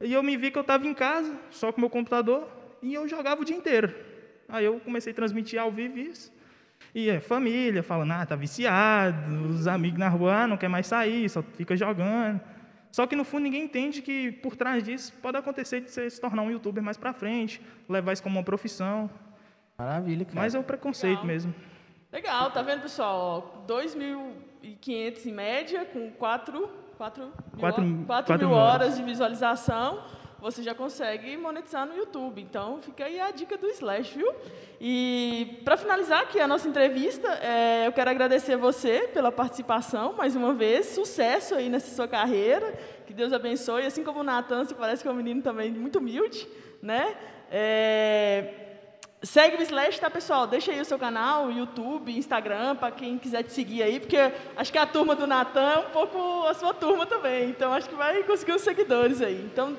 [0.01, 2.47] E eu me vi que eu estava em casa, só com meu computador,
[2.81, 3.93] e eu jogava o dia inteiro.
[4.47, 6.31] Aí eu comecei a transmitir ao vivo isso.
[6.95, 10.87] E é família falando, ah, tá viciado, os amigos na rua, ah, não quer mais
[10.87, 12.39] sair, só fica jogando.
[12.91, 16.19] Só que no fundo ninguém entende que por trás disso pode acontecer de você se
[16.19, 19.09] tornar um youtuber mais pra frente, levar isso como uma profissão.
[19.77, 20.35] Maravilha, cara.
[20.35, 21.27] Mas é o preconceito Legal.
[21.27, 21.55] mesmo.
[22.11, 23.63] Legal, tá vendo, pessoal?
[23.67, 28.97] Ó, 2.500 em média, com 4, 4, mil, Quatro- mil mil horas horas.
[28.97, 30.03] de visualização,
[30.39, 32.41] você já consegue monetizar no YouTube.
[32.41, 34.29] Então, fica aí a dica do Slash, viu?
[34.81, 40.35] E, para finalizar aqui a nossa entrevista, é, eu quero agradecer você pela participação, mais
[40.35, 40.87] uma vez.
[40.87, 42.73] Sucesso aí nessa sua carreira.
[43.07, 43.85] Que Deus abençoe.
[43.85, 46.47] Assim como o Natan, você parece que é um menino também muito humilde,
[46.81, 47.15] né?
[47.51, 48.68] É,
[49.21, 50.47] Segue o Slash, tá, pessoal?
[50.47, 54.71] Deixa aí o seu canal, YouTube, Instagram, para quem quiser te seguir aí, porque acho
[54.71, 57.49] que a turma do Natan é um pouco a sua turma também.
[57.49, 59.45] Então, acho que vai conseguir uns seguidores aí.
[59.51, 59.75] Então,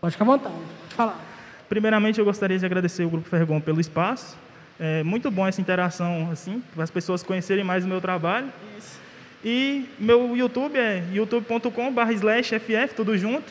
[0.00, 1.20] Pode ficar à vontade, pode falar.
[1.68, 4.36] Primeiramente, eu gostaria de agradecer o Grupo Fergon pelo espaço.
[4.78, 8.50] É muito bom essa interação, assim, para as pessoas conhecerem mais o meu trabalho.
[8.78, 8.96] isso.
[9.44, 13.50] E meu YouTube é youtube.com.br slash ff, tudo junto.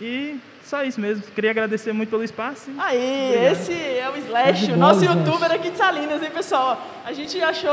[0.00, 1.22] E só isso mesmo.
[1.34, 2.70] Queria agradecer muito pelo espaço.
[2.70, 5.28] e Aí, esse é o Slash, de o nosso bola, Slash.
[5.28, 6.80] youtuber aqui de Salinas, hein, pessoal?
[7.04, 7.70] A gente achou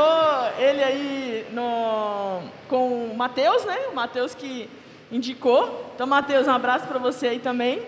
[0.58, 3.76] ele aí no, com o Matheus, né?
[3.90, 4.68] O Matheus que
[5.10, 5.90] indicou.
[5.94, 7.82] Então, Matheus, um abraço para você aí também.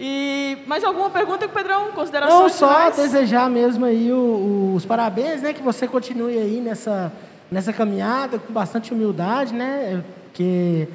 [0.00, 1.92] E mais alguma pergunta, Pedrão?
[1.92, 2.96] Considerações Não, só finais?
[2.96, 5.52] desejar mesmo aí o- o- os parabéns, né?
[5.52, 7.12] Que você continue aí nessa,
[7.50, 10.02] nessa caminhada com bastante humildade, né?
[10.24, 10.88] Porque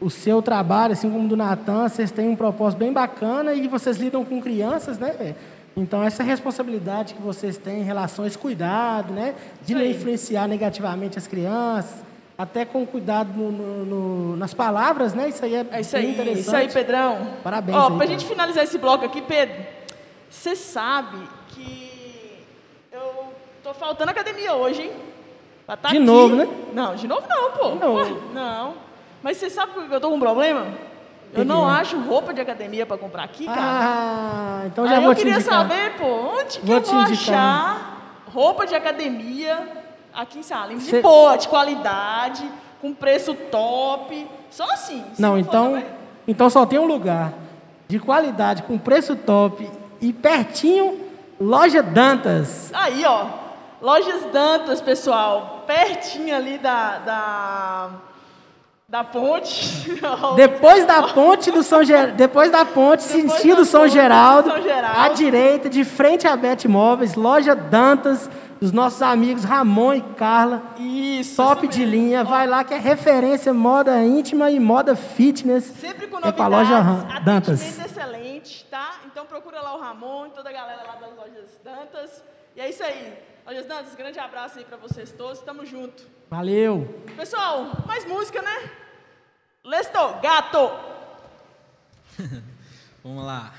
[0.00, 3.66] o seu trabalho, assim como o do Natan, vocês têm um propósito bem bacana e
[3.68, 5.34] vocês lidam com crianças, né?
[5.76, 9.34] Então, essa responsabilidade que vocês têm em relação a esse cuidado, né?
[9.62, 11.94] De não influenciar negativamente as crianças,
[12.36, 15.28] até com cuidado no- no- no- nas palavras, né?
[15.28, 16.40] Isso aí é, É isso aí, interessante.
[16.40, 17.26] isso aí, Pedrão.
[17.42, 18.10] Parabéns Ó, aí, pra cara.
[18.10, 19.54] gente finalizar esse bloco aqui, Pedro,
[20.30, 21.16] você sabe
[21.48, 22.38] que
[22.92, 23.32] eu
[23.62, 24.90] tô faltando academia hoje, hein?
[25.66, 26.46] Pra tá De aqui- novo, né?
[26.72, 27.70] Não, de novo não, pô.
[27.72, 28.14] De novo.
[28.14, 28.74] Ué, Não.
[29.22, 30.66] Mas você sabe que eu tô com um problema?
[31.34, 33.58] Eu não acho roupa de academia pra comprar aqui, cara.
[33.60, 35.54] Ah, então já Aí vou eu te queria indicar.
[35.60, 39.68] saber, pô, onde que Vou eu vou achar roupa de academia
[40.14, 40.84] aqui em Salinas?
[40.84, 42.48] Cê- De boa, de qualidade,
[42.80, 44.26] com preço top.
[44.50, 45.04] Só assim.
[45.18, 45.86] Não, for então, também-
[46.28, 47.32] então só tem um lugar
[47.88, 49.68] de qualidade, com preço top
[50.00, 51.00] e pertinho,
[51.40, 52.70] Loja Dantas.
[52.72, 53.26] Aí, ó.
[53.82, 55.64] Lojas Dantas, pessoal.
[55.66, 56.98] Pertinho ali da.
[56.98, 57.90] da,
[58.88, 59.90] da ponte.
[60.36, 62.12] Depois da ponte do São Ger...
[62.12, 65.00] depois da ponte, Depois sentido da São ponte do Geraldo, São Geraldo.
[65.00, 68.30] à direita, de frente a Bet Imóveis, Loja Dantas,
[68.60, 70.62] dos nossos amigos Ramon e Carla.
[70.78, 71.34] Isso.
[71.36, 75.64] Top isso de linha, vai lá que é referência moda íntima e moda fitness.
[75.64, 77.78] Sempre com É pra novidades, loja Ram- Dantas.
[77.84, 79.00] excelente, tá?
[79.06, 82.22] Então procura lá o Ramon e toda a galera lá das lojas Dantas.
[82.54, 83.14] E é isso aí.
[83.46, 85.38] Lojas Dantas, grande abraço aí pra vocês todos.
[85.40, 86.02] Tamo junto.
[86.28, 87.00] Valeu!
[87.14, 88.70] Pessoal, mais música, né?
[89.64, 90.68] Let's go, gato!
[93.04, 93.54] Vamos lá.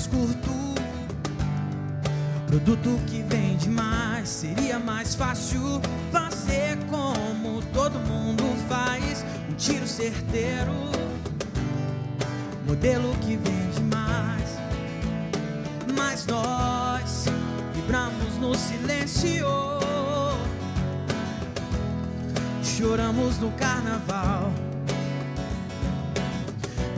[0.00, 0.50] Mais curto.
[2.46, 5.80] Produto que vende mais, seria mais fácil
[6.10, 10.72] fazer como todo mundo faz, um tiro certeiro.
[12.66, 14.58] Modelo que vende mais,
[15.94, 17.26] mas nós
[17.74, 19.46] vibramos no silêncio.
[22.62, 24.50] Choramos no carnaval.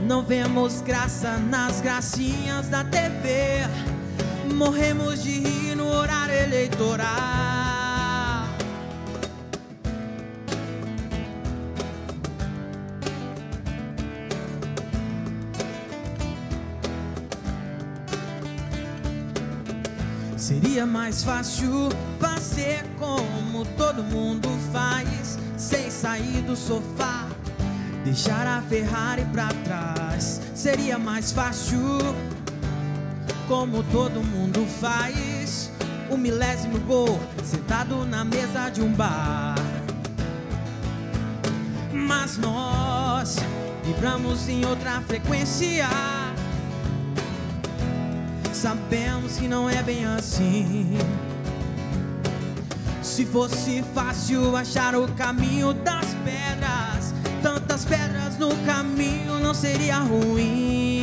[0.05, 3.61] Não vemos graça nas gracinhas da TV.
[4.53, 7.23] Morremos de rir no horário eleitoral.
[20.35, 21.87] Seria mais fácil
[22.19, 27.12] fazer como todo mundo faz, sem sair do sofá,
[28.03, 30.41] deixar a Ferrari pra trás.
[30.53, 31.79] Seria mais fácil,
[33.47, 35.71] como todo mundo faz,
[36.09, 39.55] o milésimo gol sentado na mesa de um bar.
[41.91, 43.37] Mas nós
[43.83, 45.87] vibramos em outra frequência.
[48.51, 50.97] Sabemos que não é bem assim.
[53.01, 56.82] Se fosse fácil achar o caminho das pedras
[58.43, 61.02] no caminho não seria ruim.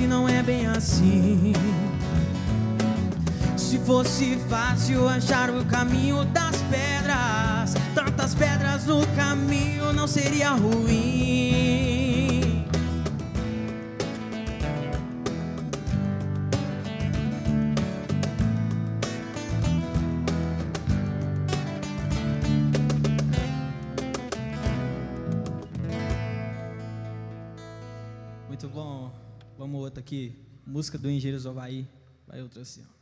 [0.00, 1.52] Que não é bem assim.
[3.54, 12.40] Se fosse fácil achar o caminho das pedras, tantas pedras no caminho não seria ruim.
[28.48, 29.29] Muito bom.
[29.60, 30.34] Vamos outra aqui.
[30.66, 31.86] Música do Engenheiros do.
[32.26, 33.00] Vai outra assim, ó.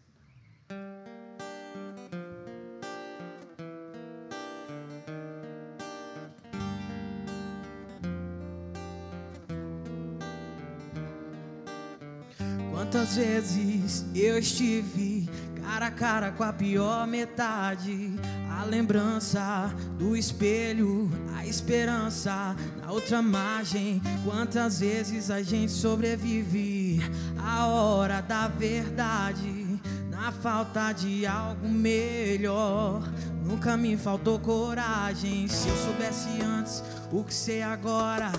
[12.72, 15.30] Quantas vezes eu estive
[15.62, 18.10] cara a cara com a pior metade?
[18.50, 22.56] A lembrança do espelho, a esperança
[22.88, 24.00] na outra margem.
[24.24, 27.00] Quantas vezes a gente sobrevive
[27.38, 29.78] a hora da verdade,
[30.10, 33.02] na falta de algo melhor.
[33.44, 35.46] Nunca me faltou coragem.
[35.48, 36.82] Se eu soubesse antes
[37.12, 38.32] o que sei agora,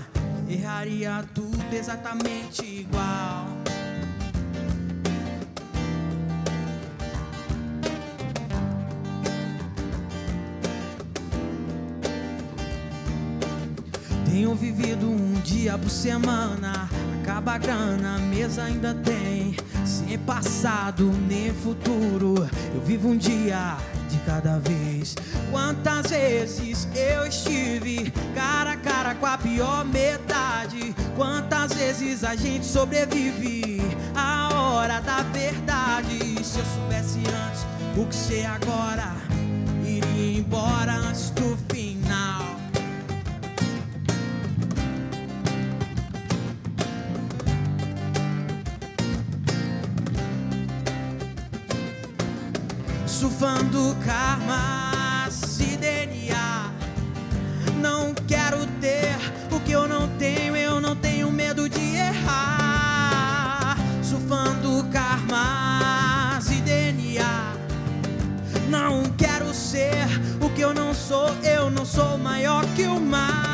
[0.48, 3.49] erraria tudo exatamente igual.
[14.40, 16.88] Tenho vivido um dia por semana.
[17.20, 19.54] Acaba a grana, a mesa ainda tem.
[19.84, 22.48] Sem passado nem futuro.
[22.74, 23.76] Eu vivo um dia
[24.08, 25.14] de cada vez.
[25.50, 30.94] Quantas vezes eu estive cara a cara com a pior metade?
[31.14, 33.82] Quantas vezes a gente sobrevive
[34.14, 36.42] a hora da verdade?
[36.42, 39.14] Se eu soubesse antes o que sei agora,
[39.84, 41.59] iria embora antes do
[53.40, 56.70] surfando karma, se DNA.
[57.80, 59.16] Não quero ter
[59.50, 63.78] o que eu não tenho, eu não tenho medo de errar.
[64.02, 67.54] Surfando karma, se DNA.
[68.68, 70.06] Não quero ser
[70.38, 73.49] o que eu não sou, eu não sou maior que o mar.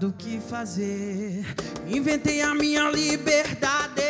[0.00, 1.46] Do que fazer.
[1.86, 4.02] Inventei a minha liberdade.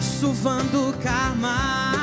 [0.00, 1.97] Suvando karma.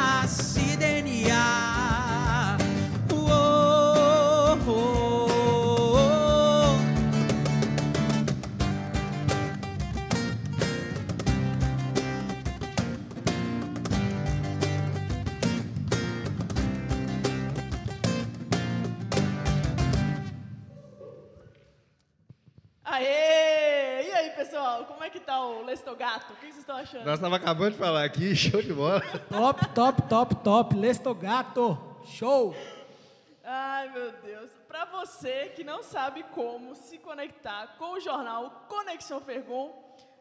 [27.06, 29.00] Nós estávamos acabando de falar aqui, show de bola.
[29.30, 30.76] Top, top, top, top.
[30.76, 31.78] Lestogato.
[32.06, 32.56] Show.
[33.44, 34.50] Ai, meu Deus.
[34.68, 39.72] Para você que não sabe como se conectar com o jornal Conexão Fergon,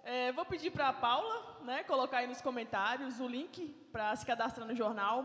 [0.04, 4.26] é, vou pedir para a Paula né, colocar aí nos comentários o link para se
[4.26, 5.24] cadastrar no jornal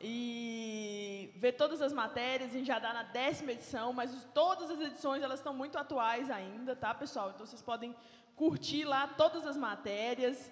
[0.00, 2.50] e ver todas as matérias.
[2.50, 5.76] A gente já dá na décima edição, mas os- todas as edições elas estão muito
[5.76, 7.30] atuais ainda, tá, pessoal?
[7.34, 7.94] Então vocês podem
[8.34, 10.50] curtir lá todas as matérias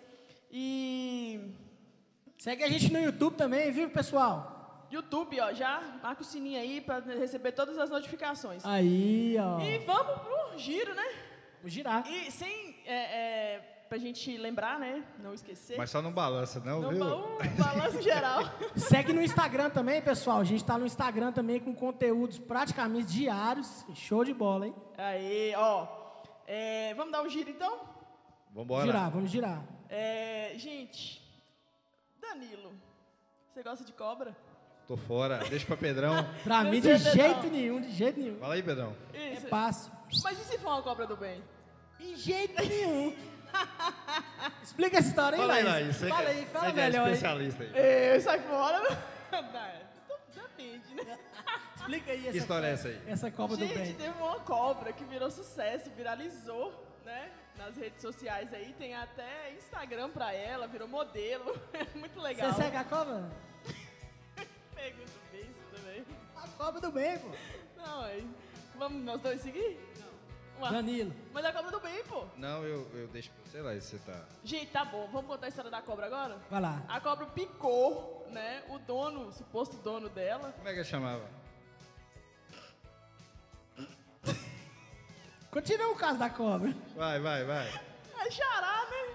[0.53, 1.53] e
[2.43, 4.89] Segue a gente no YouTube também, viu, pessoal?
[4.91, 8.67] YouTube, ó, já marca o sininho aí para receber todas as notificações.
[8.67, 9.61] Aí, ó.
[9.61, 11.05] E vamos pro giro, né?
[11.59, 12.05] Vamos girar.
[12.11, 12.77] E sem.
[12.85, 12.95] É,
[13.55, 15.05] é, pra gente lembrar, né?
[15.23, 15.79] Não esquecer.
[15.79, 17.05] Mas só não balança, não, no viu?
[17.05, 18.43] um balanço geral.
[18.75, 20.41] Segue no Instagram também, pessoal.
[20.41, 23.87] A gente tá no Instagram também com conteúdos praticamente diários.
[23.95, 24.75] Show de bola, hein?
[24.99, 25.87] Aí, ó.
[26.45, 27.79] É, vamos dar um giro então?
[28.53, 28.85] Vambora.
[28.85, 29.63] Girar, vamos girar.
[29.95, 31.21] É, gente,
[32.19, 32.73] Danilo,
[33.53, 34.35] você gosta de cobra?
[34.89, 35.37] Tô fora.
[35.51, 36.15] Deixa pra Pedrão.
[36.43, 38.39] Pra mim, de jeito nenhum, de jeito nenhum.
[38.39, 38.97] Fala aí, Pedrão.
[39.13, 39.49] É Isso.
[39.49, 39.93] fácil.
[40.25, 41.45] Mas e se for uma cobra do bem?
[41.99, 43.15] De jeito nenhum.
[44.65, 45.85] Explica essa história aí, Fala aí, Laís.
[45.85, 45.97] Laís.
[45.97, 47.13] Você Fala aí, fala você é melhor aí.
[47.13, 47.71] especialista aí.
[47.75, 48.81] É, sai fora.
[49.31, 49.83] Não, é,
[50.35, 51.19] Depende, né?
[51.77, 53.03] Explica aí essa Que história é essa aí?
[53.07, 53.95] Essa do Gente, Bem.
[53.95, 56.73] teve uma cobra que virou sucesso, viralizou,
[57.05, 57.31] né?
[57.57, 61.59] Nas redes sociais aí, tem até Instagram pra ela, virou modelo.
[61.73, 62.53] É muito legal.
[62.53, 63.31] Você segue a Copa?
[64.75, 66.05] Pego do beijo também.
[66.37, 67.29] A Copa do Bem, pô.
[67.77, 68.27] Não, aí.
[68.77, 69.79] Vamos nós dois seguir?
[70.01, 70.13] Não.
[70.71, 71.13] Danilo.
[71.33, 72.25] Mas é a cobra do bem, pô.
[72.37, 73.31] Não, eu, eu deixo.
[73.47, 74.25] Sei lá, se você tá.
[74.45, 75.09] Gente, tá bom.
[75.11, 76.39] Vamos contar a história da cobra agora?
[76.51, 76.83] Vai lá.
[76.89, 78.63] A cobra picou, né?
[78.69, 80.53] O dono, o suposto dono dela.
[80.53, 81.25] Como é que eu chamava?
[85.53, 86.75] Continua o caso da cobra.
[86.97, 87.69] Vai, vai, vai.
[88.19, 89.15] A Xará, né?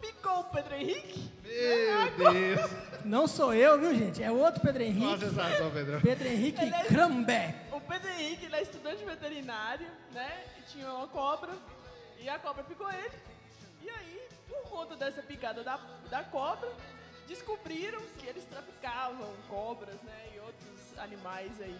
[0.00, 1.28] Picou o Pedro Henrique.
[1.42, 2.70] Meu Deus.
[3.04, 4.22] Não sou eu, viu, gente?
[4.22, 5.24] É outro Pedro Qual a Henrique.
[5.26, 6.00] sensação, Pedrão?
[6.00, 7.74] Pedro Henrique é- Krambeck.
[7.74, 10.44] O Pedro Henrique, ele é estudante veterinário, né?
[10.58, 11.50] E tinha uma cobra.
[12.20, 13.18] E a cobra picou ele.
[13.82, 15.76] E aí, por conta dessa picada da,
[16.08, 16.70] da cobra,
[17.26, 20.30] descobriram que eles traficavam cobras, né?
[20.36, 21.76] E outros animais aí,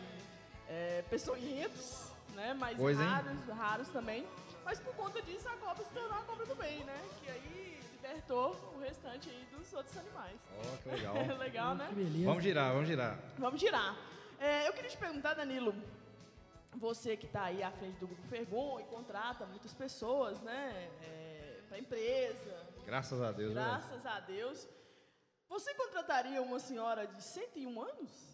[0.68, 2.54] é, peçonhentos, né?
[2.54, 3.06] Mais Pois, hein?
[3.06, 4.26] raros, raros também.
[4.64, 6.98] Mas por conta disso, a cobra se tornou a cobra do bem, né?
[7.22, 10.38] Que aí libertou o restante aí dos outros animais.
[10.58, 11.14] Ó, que legal.
[11.38, 11.86] Legal, né?
[11.88, 12.24] Que beleza.
[12.26, 13.18] Vamos girar, vamos girar.
[13.38, 13.96] Vamos girar.
[14.38, 15.74] É, eu queria te perguntar, Danilo,
[16.76, 21.60] você que está aí à frente do Grupo Fergon e contrata muitas pessoas, né, é,
[21.68, 23.62] para a empresa, Graças a Deus, né?
[23.62, 24.68] graças a Deus,
[25.48, 28.33] você contrataria uma senhora de 101 anos?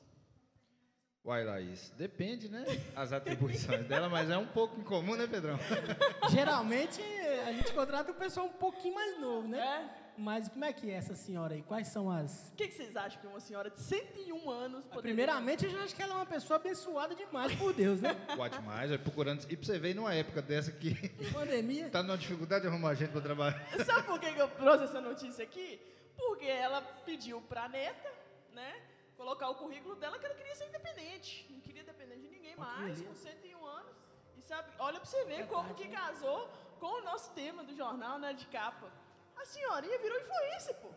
[1.23, 2.65] Uai, Laís, depende, né?
[2.97, 5.59] As atribuições dela, mas é um pouco incomum, né, Pedrão?
[6.31, 7.03] Geralmente
[7.47, 9.59] a gente contrata um pessoal um pouquinho mais novo, né?
[9.59, 10.01] É?
[10.17, 11.63] Mas como é que é essa senhora aí?
[11.63, 12.51] Quais são as.
[12.51, 15.03] O que, que vocês acham que uma senhora de 101 anos poderia...
[15.03, 18.15] Primeiramente, eu já acho que ela é uma pessoa abençoada demais por Deus, né?
[18.37, 19.45] Pode mais, vai procurando.
[19.51, 21.89] E pra você ver, numa época dessa que Pandemia.
[21.93, 23.67] tá numa dificuldade de arrumar gente pra trabalhar.
[23.85, 25.81] Sabe por que eu trouxe essa notícia aqui?
[26.17, 28.11] Porque ela pediu pra neta,
[28.53, 28.75] né,
[29.21, 31.47] colocar o currículo dela que ela queria ser independente.
[31.51, 33.97] Não queria depender de ninguém mais, com 101 anos.
[34.39, 36.49] E sabe, olha pra você ver como que casou
[36.81, 38.91] com o nosso tema do jornal, né, de capa.
[39.37, 40.89] A senhorinha virou influencer, pô.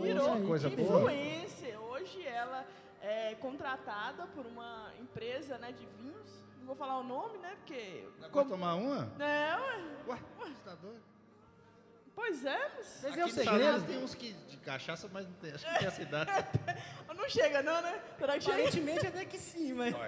[0.00, 1.12] Virou coisa que boa.
[1.12, 1.80] influencer.
[1.80, 2.64] Hoje ela
[3.00, 6.30] é contratada por uma empresa, né, de vinhos.
[6.58, 8.08] Não vou falar o nome, né, porque...
[8.20, 9.12] Dá pra tomar uma?
[9.20, 9.56] É,
[10.06, 10.22] ué.
[10.38, 11.02] Ué, você tá doido?
[12.14, 13.04] Pois é, mas...
[13.04, 13.86] Aqui é o em segredo?
[13.86, 16.30] Tem uns que, de cachaça, mas não tem, acho que tem a cidade.
[17.16, 17.94] Não chega não, né?
[18.18, 18.56] Será que chega?
[18.56, 19.94] Aparentemente até que sim, mas.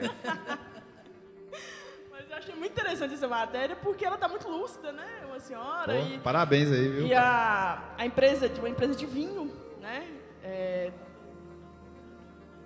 [2.11, 5.07] Mas eu achei muito interessante essa matéria porque ela tá muito lúcida, né?
[5.27, 7.07] Uma senhora pô, e, parabéns aí, viu?
[7.07, 10.07] e a, a empresa, de uma empresa de vinho, né?
[10.43, 10.91] É,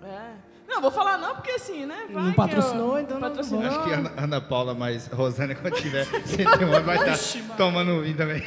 [0.05, 0.34] é.
[0.68, 2.07] Não, vou falar não porque assim, né?
[2.12, 3.62] Vai Não patrocinou, eu- então não patrocinou.
[3.66, 8.16] Acho que a Ana, Paula, mas Rosana, quando tiver 101, vai estar tomando um vinho
[8.16, 8.43] também.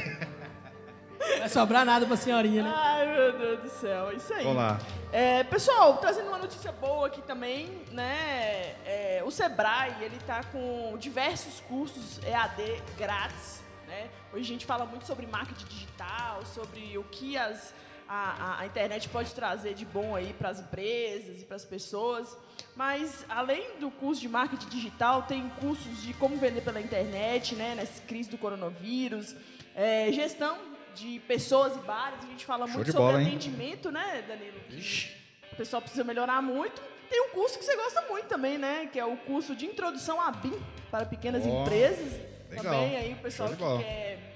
[1.44, 2.72] Não vai sobrar nada pra senhorinha, né?
[2.74, 4.44] Ai, meu Deus do céu, é isso aí.
[4.44, 4.80] Vamos lá.
[5.12, 8.74] É, pessoal, trazendo uma notícia boa aqui também, né?
[8.86, 14.08] é, o Sebrae, ele tá com diversos cursos EAD grátis, né?
[14.32, 17.74] Hoje a gente fala muito sobre marketing digital, sobre o que as,
[18.08, 22.38] a, a internet pode trazer de bom aí para as empresas e para as pessoas.
[22.74, 27.74] Mas, além do curso de marketing digital, tem cursos de como vender pela internet, né,
[27.74, 29.36] nessa crise do coronavírus,
[29.74, 32.18] é, gestão de pessoas e bares.
[32.22, 33.28] A gente fala Show muito sobre bola, hein?
[33.28, 34.60] atendimento, né, Danilo?
[34.68, 35.10] Que
[35.52, 36.80] o pessoal precisa melhorar muito.
[37.10, 38.88] Tem um curso que você gosta muito também, né?
[38.92, 40.58] Que é o curso de introdução à BIM
[40.90, 42.12] para pequenas Ó, empresas.
[42.50, 42.64] legal.
[42.64, 43.82] Também aí o pessoal que bola.
[43.82, 44.34] quer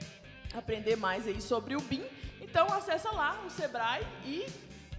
[0.54, 2.04] aprender mais aí sobre o BIM.
[2.40, 4.46] Então acessa lá o Sebrae e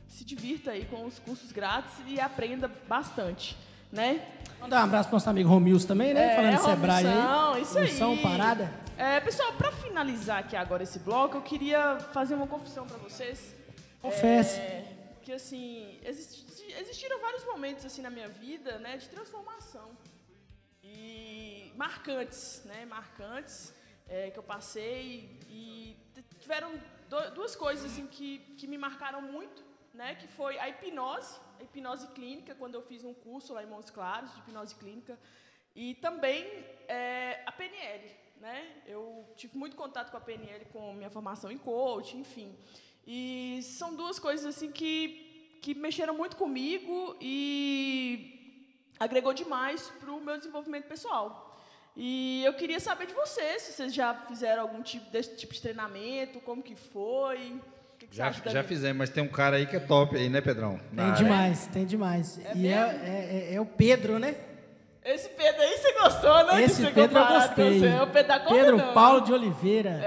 [0.07, 3.55] se divirta aí com os cursos grátis e aprenda bastante,
[3.91, 4.27] né?
[4.59, 6.33] Mandar um abraço pro nosso amigo Romilson também, né?
[6.33, 7.61] É, Falando de Sebrae aí.
[7.61, 8.21] isso aí.
[8.21, 8.73] Parada.
[8.97, 13.55] É, pessoal, para finalizar aqui agora esse bloco, eu queria fazer uma confissão para vocês.
[14.01, 14.59] Confesse.
[14.59, 19.89] É, que assim, existi- existiram vários momentos assim na minha vida, né, de transformação.
[20.83, 23.73] E marcantes, né, marcantes
[24.07, 25.95] é, que eu passei e
[26.39, 26.71] tiveram
[27.09, 29.63] do- duas coisas assim que, que me marcaram muito,
[29.99, 33.71] né, que foi a hipnose, a hipnose clínica, quando eu fiz um curso lá em
[33.73, 35.19] Montes Claros de hipnose clínica,
[35.75, 36.45] e também
[36.87, 38.05] é, a PNL,
[38.45, 38.57] né?
[38.87, 39.03] Eu
[39.35, 42.49] tive muito contato com a PNL, com minha formação em coach, enfim.
[43.05, 47.35] E são duas coisas assim que, que mexeram muito comigo e
[48.97, 51.61] agregou demais para o meu desenvolvimento pessoal.
[51.95, 55.61] E eu queria saber de vocês, se vocês já fizeram algum tipo desse tipo de
[55.61, 57.61] treinamento, como que foi?
[58.09, 60.15] Que, que você Já, acha, já fizemos, mas tem um cara aí que é top
[60.17, 60.79] aí, né, Pedrão?
[60.91, 61.23] Na Tem área.
[61.23, 62.39] demais, tem demais.
[62.43, 64.35] É e é, é- é- é o Pedro, né?
[65.05, 66.61] Esse Pedro aí você gostou, né?
[66.63, 67.79] Esse Que você Pedro eu gostei.
[67.79, 67.87] você.
[67.87, 68.93] É o Copa, Pedro não.
[68.93, 70.01] Paulo de Oliveira,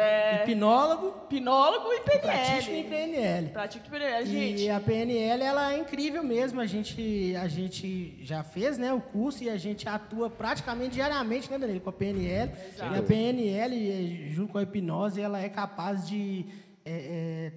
[0.44, 2.78] hipnólogo, Hipnólogo e pratica PNL.
[2.78, 3.48] em PNL.
[3.48, 4.62] Prática de PNL, gente.
[4.62, 6.60] E a PNL ela é incrível mesmo.
[6.60, 11.50] A gente, a gente já fez né, o curso e a gente atua praticamente diariamente
[11.50, 12.52] né, Danilo, com a PNL.
[12.74, 12.94] Exato.
[12.94, 16.44] E a PNL, eh, junto com a hipnose, ela é capaz de
[16.84, 17.52] eh, eh,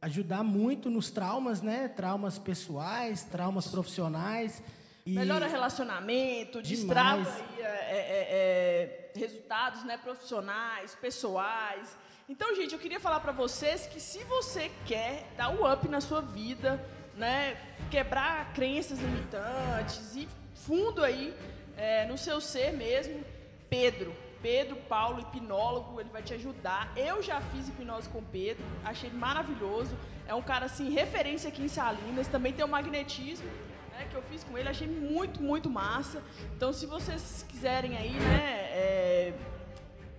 [0.00, 1.88] ajudar muito nos traumas, né?
[1.88, 4.62] Traumas pessoais, traumas profissionais.
[5.04, 11.96] E Melhora relacionamento, destrava aí, é, é, é, resultados né, profissionais, pessoais.
[12.28, 16.00] Então, gente, eu queria falar para vocês que se você quer dar o up na
[16.00, 16.80] sua vida,
[17.16, 17.56] né,
[17.90, 21.34] quebrar crenças limitantes e fundo aí
[21.76, 23.24] é, no seu ser mesmo,
[23.68, 24.14] Pedro.
[24.42, 26.92] Pedro Paulo, hipnólogo, ele vai te ajudar.
[26.96, 29.96] Eu já fiz hipnose com o Pedro, achei ele maravilhoso.
[30.26, 32.28] É um cara assim, referência aqui em Salinas.
[32.28, 33.48] Também tem o magnetismo,
[33.92, 36.22] né, que eu fiz com ele, achei muito, muito massa.
[36.56, 39.32] Então, se vocês quiserem aí, né, é,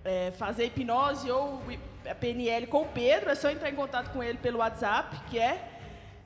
[0.04, 1.60] é, fazer hipnose ou
[2.08, 5.38] a PNL com o Pedro, é só entrar em contato com ele pelo WhatsApp, que
[5.38, 5.68] é,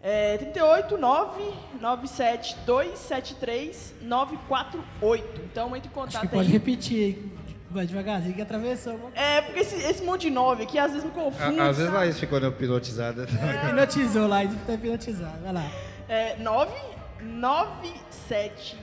[0.02, 5.40] é 38 997 273 948.
[5.42, 6.56] Então, entre em acho contato que pode aí.
[7.70, 9.10] Vai devagarzinho que atravessou.
[9.14, 11.60] É, porque esse, esse monte de nove aqui às vezes me A- confunde.
[11.60, 11.92] Às vezes?
[11.92, 13.26] Laís ficou hipnotizada.
[13.66, 15.42] Hipnotizou lá, isso tá hipnotizado.
[15.42, 15.66] Vai lá.
[16.08, 16.72] É 9
[17.20, 18.78] 97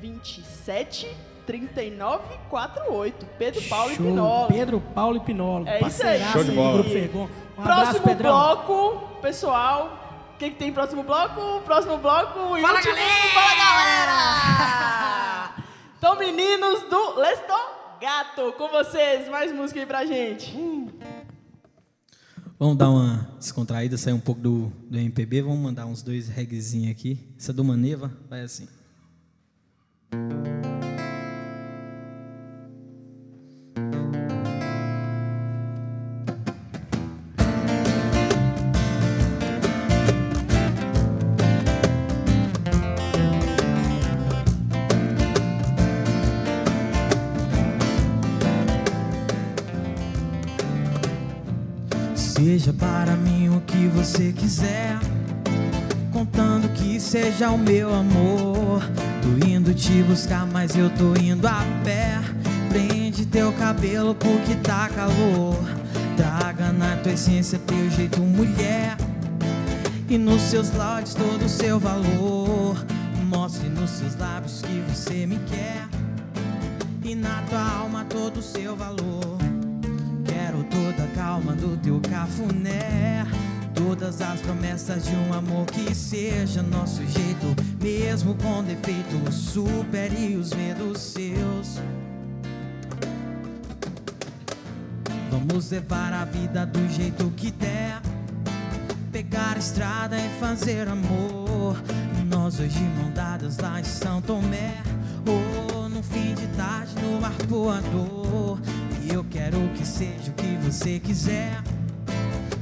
[0.00, 1.14] 27
[1.46, 3.26] 39 48.
[3.38, 4.06] Pedro Paulo Show.
[4.06, 4.52] Hipnólogo.
[4.52, 5.68] Pedro Paulo Hipnólogo.
[5.68, 6.22] É isso aí.
[6.32, 6.72] Show de bola.
[6.74, 7.28] Grupo Fergon.
[7.56, 8.32] Um abraço, próximo Pedrão.
[8.32, 10.00] bloco, pessoal.
[10.34, 11.60] O que, que tem próximo bloco?
[11.64, 12.56] Próximo bloco.
[12.56, 12.94] e Fala, último.
[12.94, 13.30] galera!
[13.34, 14.14] Fala, galera!
[15.98, 17.52] então, meninos do Lesto
[18.04, 19.30] Gato, com vocês.
[19.30, 20.54] Mais música aí pra gente.
[22.58, 25.40] Vamos dar uma descontraída, sair um pouco do, do MPB.
[25.40, 27.18] Vamos mandar uns dois reggaezinhos aqui.
[27.38, 28.68] Essa do Maneva vai assim.
[52.64, 54.98] Seja para mim o que você quiser,
[56.10, 58.82] contando que seja o meu amor.
[59.20, 62.18] Tô indo te buscar, mas eu tô indo a pé.
[62.70, 65.62] Prende teu cabelo porque tá calor.
[66.16, 68.96] Traga na tua essência teu jeito, mulher.
[70.08, 72.82] E nos seus lábios todo o seu valor.
[73.26, 75.86] Mostre nos seus lábios que você me quer.
[77.04, 79.43] E na tua alma todo o seu valor.
[80.70, 83.26] Toda a calma do teu cafuné.
[83.74, 90.52] Todas as promessas de um amor que seja nosso jeito, mesmo com defeitos, supere os
[90.52, 91.80] medos seus.
[95.30, 98.00] Vamos levar a vida do jeito que der.
[99.10, 101.76] Pegar a estrada e fazer amor.
[102.26, 104.80] Nós hoje de mão dadas lá em São Tomé.
[105.26, 108.60] Ou no fim de tarde no mar voador.
[109.04, 111.62] E eu quero que seja o que você quiser.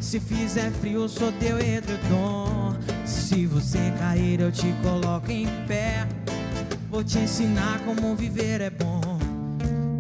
[0.01, 2.75] Se fizer frio, sou teu edredom.
[3.07, 6.07] Se você cair, eu te coloco em pé.
[6.91, 9.01] Vou te ensinar como viver é bom.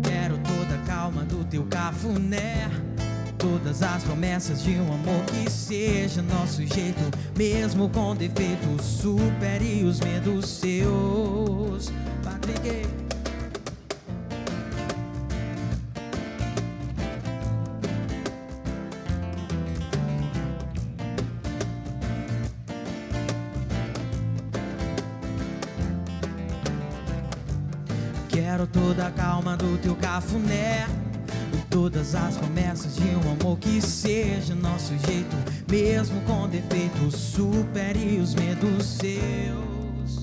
[0.02, 2.68] Quero toda a calma do teu cafuné.
[3.38, 7.00] Todas as promessas de um amor que seja nosso jeito,
[7.36, 11.92] mesmo com defeitos, supere os medos seus.
[12.22, 13.01] Patrick.
[29.82, 30.86] Teu cafuné.
[31.52, 35.36] E todas as promessas de um amor que seja nosso jeito,
[35.70, 40.22] mesmo com defeitos, supere os medos seus.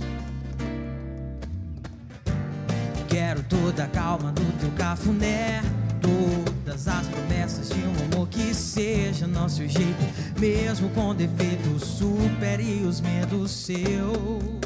[3.07, 5.61] Quero toda a calma do teu cafuné.
[6.01, 13.01] Todas as promessas de um amor que seja nosso jeito, mesmo com defeitos, supere os
[13.01, 14.58] medos seus.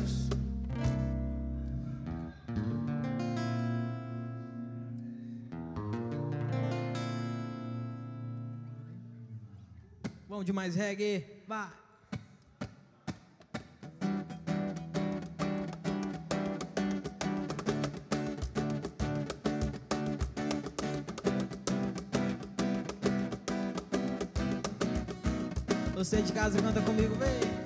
[10.44, 11.26] De mais reggae.
[11.48, 11.70] Vai.
[25.96, 27.63] Você de casa canta comigo, vem.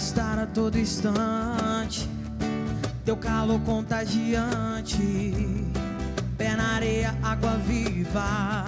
[0.00, 2.08] Estar a todo instante,
[3.04, 4.96] teu calor contagiante,
[6.38, 8.64] pé na areia, água viva,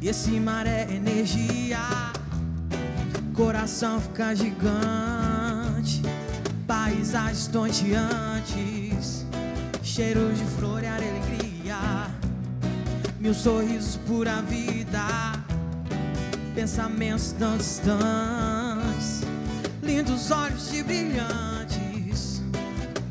[0.00, 1.78] e esse mar é energia,
[3.34, 6.00] coração fica gigante,
[6.66, 9.26] paisagens tonteantes,
[9.82, 11.76] cheiro de flor e alegria,
[13.20, 15.06] mil sorrisos pura vida,
[16.54, 18.61] pensamentos tão distantes
[19.92, 22.42] lindos olhos de brilhantes,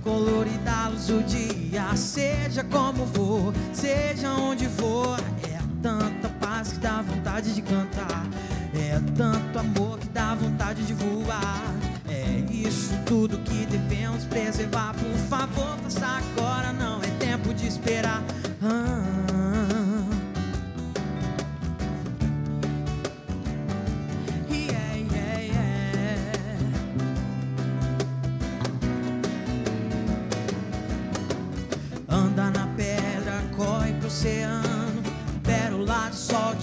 [0.03, 7.03] colorida luz do dia, seja como for, seja onde for, é tanta paz que dá
[7.03, 8.25] vontade de cantar,
[8.73, 11.61] é tanto amor que dá vontade de voar,
[12.09, 18.23] é isso tudo que devemos preservar, por favor, faça agora, não é tempo de esperar.
[18.63, 19.20] Ah.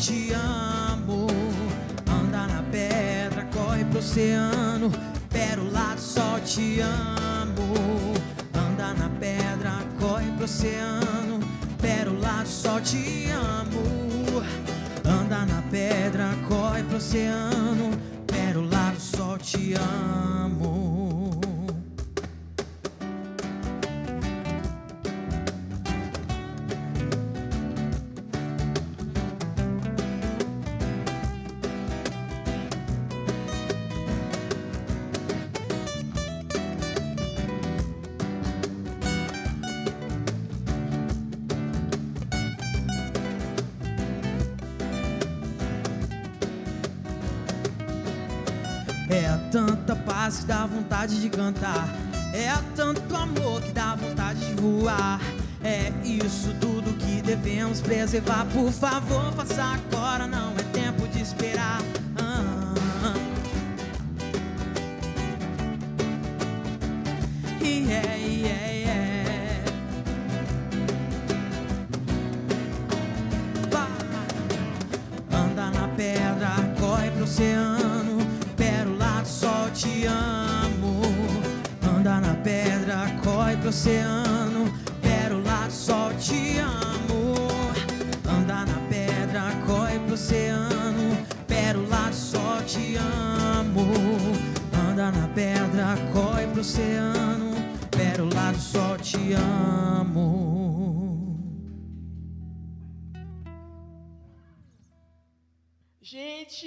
[0.08, 1.26] Te amo.
[2.06, 4.90] Anda na pedra, corre pro oceano.
[5.28, 8.14] Pérola do sol, te amo.
[8.54, 11.40] Anda na pedra, corre pro oceano.
[11.78, 14.42] Pérola do sol, te amo.
[15.04, 17.90] Anda na pedra, corre pro oceano.
[18.26, 20.97] Pérola do sol, te amo.
[50.98, 51.88] Vontade de cantar.
[52.34, 55.20] É tanto amor que dá vontade de voar.
[55.62, 58.44] É isso tudo que devemos preservar.
[58.46, 61.80] Por favor, faça agora, não é tempo de esperar.
[62.20, 63.14] Ah,
[67.62, 68.77] yeah, yeah.
[83.68, 84.72] Pro oceano.
[85.02, 87.34] Pérola do sol, te amo.
[88.26, 91.26] Anda na pedra, corre pro oceano.
[91.46, 93.86] Pérola do sol, te amo.
[94.72, 97.54] Anda na pedra, corre pro oceano.
[97.90, 100.48] Pérola do sol, te amo.
[106.00, 106.66] Gente,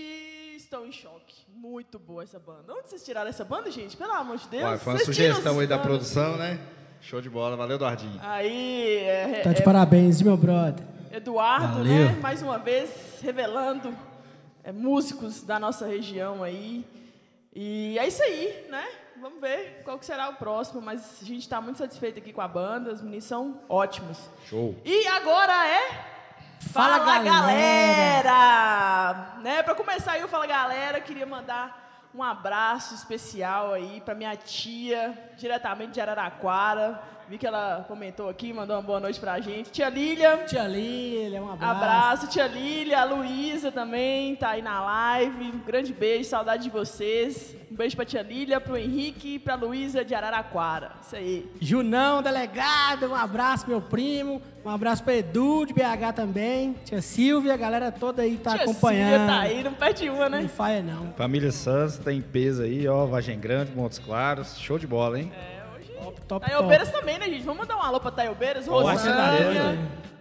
[0.55, 1.47] estou em choque.
[1.51, 2.73] Muito boa essa banda.
[2.73, 3.97] Onde vocês tiraram essa banda, gente?
[3.97, 4.63] Pelo amor de Deus.
[4.63, 6.59] Olha, foi uma Vocês sugestão aí da produção, né?
[7.01, 8.19] Show de bola, valeu, Eduardinho.
[8.23, 10.85] Aí, é, Tá de é- parabéns, meu brother?
[11.11, 12.05] Eduardo, Valeu.
[12.05, 12.17] né?
[12.21, 13.93] Mais uma vez, revelando
[14.63, 16.85] é, músicos da nossa região aí.
[17.53, 18.87] E é isso aí, né?
[19.19, 22.39] Vamos ver qual que será o próximo, mas a gente está muito satisfeito aqui com
[22.41, 24.17] a banda, os meninos são ótimos.
[24.47, 24.75] Show.
[24.85, 26.11] E agora é
[26.71, 27.23] Fala, galera!
[28.21, 29.39] galera!
[29.41, 31.80] Né, para começar aí o Fala Galera, queria mandar
[32.13, 37.01] um abraço especial aí para minha tia, diretamente de Araraquara.
[37.31, 39.71] Vi que ela comentou aqui, mandou uma boa noite pra gente.
[39.71, 41.77] Tia Lília, Tia Lília, um abraço.
[41.77, 45.45] Abraço, tia Lília, a Luísa também tá aí na live.
[45.45, 47.55] Um grande beijo, saudade de vocês.
[47.71, 50.91] Um beijo pra tia Lília, pro Henrique e pra Luísa de Araraquara.
[51.01, 51.49] Isso aí.
[51.61, 54.41] Junão, delegado, um abraço, meu primo.
[54.65, 56.75] Um abraço para Edu, de BH também.
[56.83, 59.19] Tia Silvia, a galera toda aí tá tia acompanhando.
[59.19, 60.41] Silvia tá aí, não perde uma, né?
[60.41, 61.13] Não falha, não.
[61.13, 63.05] Família Santos tem peso aí, ó.
[63.05, 64.59] Vagem Grande, Montes Claros.
[64.59, 65.31] Show de bola, hein?
[66.11, 67.43] Top, top, Taiobeiras também, né, gente?
[67.43, 68.99] Vamos mandar um alô pra Taiobeiras, Pode,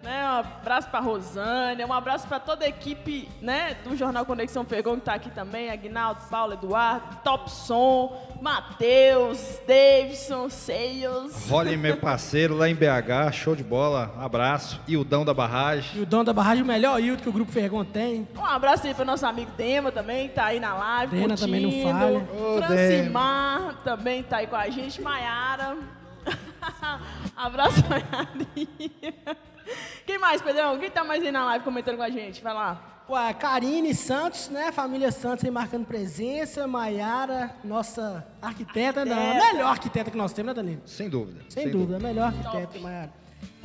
[0.02, 4.64] Né, um abraço pra Rosânia, um abraço pra toda a equipe né, do Jornal Conexão
[4.64, 11.50] Fergão que tá aqui também, Aguinaldo, Paulo, Eduardo, Top Som, Matheus, Davidson, Seios.
[11.50, 13.32] Rolling, meu parceiro, lá em BH.
[13.32, 14.14] Show de bola.
[14.18, 14.80] Abraço.
[14.88, 16.00] Ildão da Barragem.
[16.00, 18.26] E o dono da barragem, o melhor Hildo que o Grupo Fergon tem.
[18.34, 21.18] Um abraço aí pro nosso amigo Dema também, que tá aí na live.
[21.18, 22.26] Dena também não falha.
[22.32, 25.02] Ô, Francimar também tá aí com a gente.
[25.02, 25.76] Maiara.
[27.36, 29.36] abraço, Maiarinha.
[30.06, 30.78] Quem mais, Pedrão?
[30.78, 32.42] Quem tá mais aí na live comentando com a gente?
[32.42, 33.04] Vai lá.
[33.08, 34.70] Ué, Karine Santos, né?
[34.70, 36.66] Família Santos aí marcando presença.
[36.66, 39.52] Maiara, nossa arquiteta, não, a Arquiteta.
[39.52, 40.82] melhor arquiteta que nós temos, né, Danilo?
[40.86, 41.40] Sem dúvida.
[41.48, 43.12] Sem, dúvida, a melhor arquiteta, Maiara.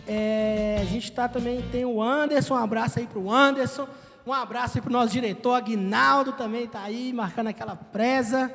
[0.08, 3.88] É, a gente tá também, tem o Anderson, um abraço aí pro Anderson.
[4.26, 8.51] Um abraço aí pro nosso diretor, Aguinaldo, também tá aí, marcando aquela presa.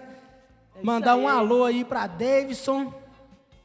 [0.83, 2.93] Mandar um alô aí pra Davidson.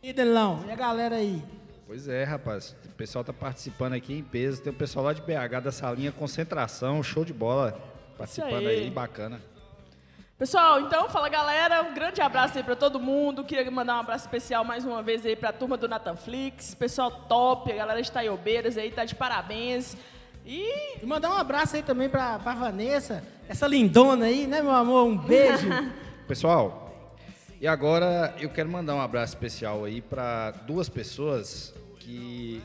[0.04, 1.44] E Danilão, e a galera aí?
[1.88, 2.76] Pois é, rapaz.
[2.96, 4.62] O pessoal tá participando aqui em peso.
[4.62, 7.04] Tem o pessoal lá de BH da salinha concentração.
[7.04, 7.78] Show de bola.
[8.18, 8.84] Participando aí.
[8.84, 8.90] aí.
[8.90, 9.42] bacana.
[10.38, 13.44] Pessoal, então, fala galera, um grande abraço aí pra todo mundo.
[13.44, 16.74] Queria mandar um abraço especial mais uma vez aí pra turma do Natanflix.
[16.74, 19.98] Pessoal top, a galera de Taiobeiras aí tá de parabéns.
[20.46, 24.72] E E mandar um abraço aí também pra, pra Vanessa, essa lindona aí, né, meu
[24.72, 25.06] amor?
[25.06, 25.68] Um beijo.
[26.30, 27.12] Pessoal,
[27.60, 32.64] e agora eu quero mandar um abraço especial aí para duas pessoas que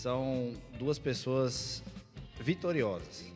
[0.00, 1.82] são duas pessoas
[2.40, 3.26] vitoriosas,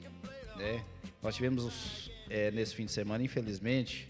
[0.57, 0.83] né?
[1.23, 4.09] Nós tivemos os- é, nesse fim de semana, infelizmente,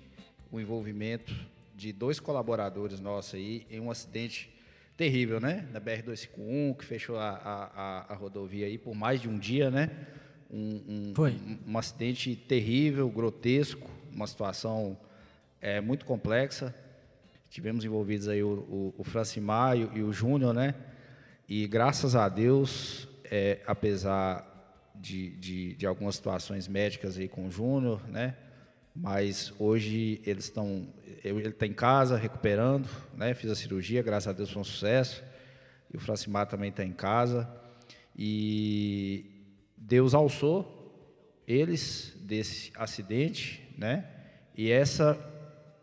[0.53, 1.35] o envolvimento
[1.75, 4.49] de dois colaboradores nossos aí em um acidente
[4.97, 5.67] terrível, né?
[5.73, 9.91] Na BR-251, que fechou a, a- a- rodovia aí por mais de um dia, né?
[10.49, 11.33] Um, um- Foi.
[11.33, 14.97] um- um acidente terrível, grotesco, uma situação
[15.61, 16.73] é, muito complexa.
[17.51, 20.75] Tivemos envolvidos aí o, o, o Francimar e, o- e o Júnior, né?
[21.47, 24.51] E graças a Deus, é, apesar
[24.95, 28.35] de, de, de algumas situações médicas aí com o Júnior, né?
[28.97, 30.89] Mas hoje eles estão,
[31.23, 33.35] ele está em casa recuperando, né?
[33.35, 35.23] Fiz a cirurgia, graças a Deus foi um sucesso.
[35.93, 37.47] E o Francimar também está em casa.
[38.17, 39.27] E
[39.77, 44.09] Deus alçou eles desse acidente, né?
[44.57, 45.19] E essa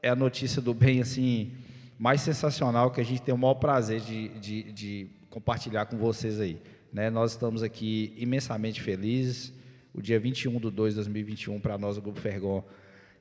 [0.01, 1.55] é a notícia do bem, assim,
[1.99, 6.39] mais sensacional que a gente tem o maior prazer de, de, de compartilhar com vocês
[6.39, 6.61] aí.
[6.93, 7.09] Né?
[7.09, 9.51] Nós estamos aqui imensamente felizes.
[9.93, 12.63] O dia 21 de 2 de 2021, para nós, o Grupo Fergon,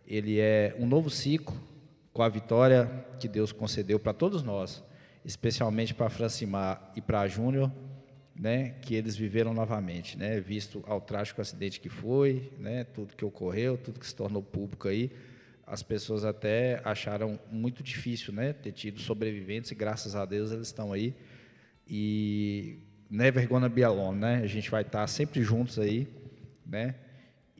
[0.06, 1.56] ele é um novo ciclo
[2.12, 4.82] com a vitória que Deus concedeu para todos nós,
[5.24, 7.72] especialmente para Francimar e para Júnior,
[8.34, 13.24] né, que eles viveram novamente, né, visto ao trágico acidente que foi, né, tudo que
[13.24, 15.10] ocorreu, tudo que se tornou público aí,
[15.66, 20.68] as pessoas até acharam muito difícil, né, ter tido sobreviventes e graças a Deus eles
[20.68, 21.14] estão aí
[21.90, 22.78] e
[23.10, 26.06] never gonna be alone, né, a gente vai estar sempre juntos aí,
[26.64, 26.94] né,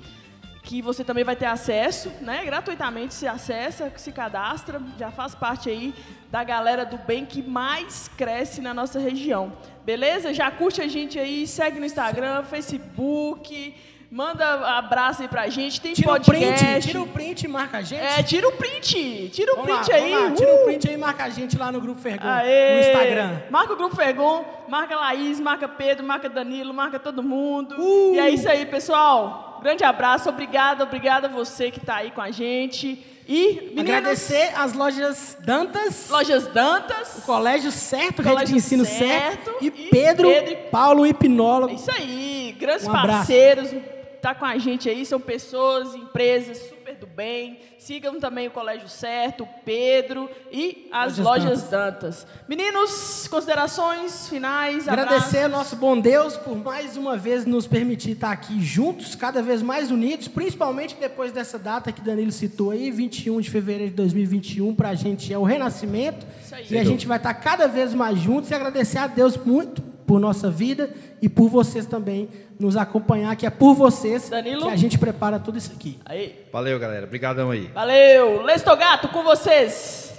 [0.68, 2.44] que você também vai ter acesso, né?
[2.44, 5.94] Gratuitamente se acessa, se cadastra, já faz parte aí
[6.30, 9.50] da galera do bem que mais cresce na nossa região.
[9.82, 10.34] Beleza?
[10.34, 13.74] Já curte a gente aí, segue no Instagram, Facebook,
[14.10, 16.64] manda abraço aí pra gente, tem Tira o podcast.
[16.64, 18.00] print, tira o print e marca a gente.
[18.02, 20.14] É, tira o print, tira o Vamos print lá, aí.
[20.14, 20.62] lá, tira uh!
[20.62, 22.74] o print aí e marca a gente lá no Grupo Fergon, Aê!
[22.74, 23.40] no Instagram.
[23.50, 27.74] Marca o Grupo Fergon, marca a Laís, marca Pedro, marca Danilo, marca todo mundo.
[27.78, 28.14] Uh!
[28.14, 29.58] E é isso aí, pessoal.
[29.62, 33.04] Grande abraço, obrigada, obrigada a você que está aí com a gente.
[33.30, 37.18] E, meninos, Agradecer às lojas Dantas, Lojas Dantas.
[37.18, 41.10] o Colégio Certo, Colégio Rede de Ensino Certo, Certo, e, Pedro, Pedro e- Paulo, É
[41.10, 41.74] hipnólogo.
[41.74, 43.70] isso aí, grandes Um parceiros,
[44.20, 47.58] tá com a gente aí, são pessoas, empresas super do bem.
[47.78, 52.26] Sigam também o Colégio Certo, o Pedro e as Lojas Lojas Dantas.
[52.48, 58.30] Meninos, considerações finais, Agradecer ao nosso bom Deus por mais uma vez nos permitir estar
[58.30, 63.40] aqui juntos, cada vez mais unidos, principalmente depois dessa data que Danilo citou aí, 21
[63.40, 66.26] de fevereiro de 2021, para a gente é o renascimento.
[66.42, 66.66] Isso aí.
[66.70, 70.18] E a gente vai estar cada vez mais juntos e agradecer a Deus muito por
[70.18, 70.88] nossa vida
[71.20, 74.62] e por vocês também nos acompanhar, que é por vocês Danilo?
[74.62, 75.98] que a gente prepara tudo isso aqui.
[76.02, 76.46] Aí.
[76.50, 77.04] Valeu, galera.
[77.04, 77.70] Obrigadão aí.
[77.74, 78.42] Valeu!
[78.42, 80.14] Lestogato, com vocês!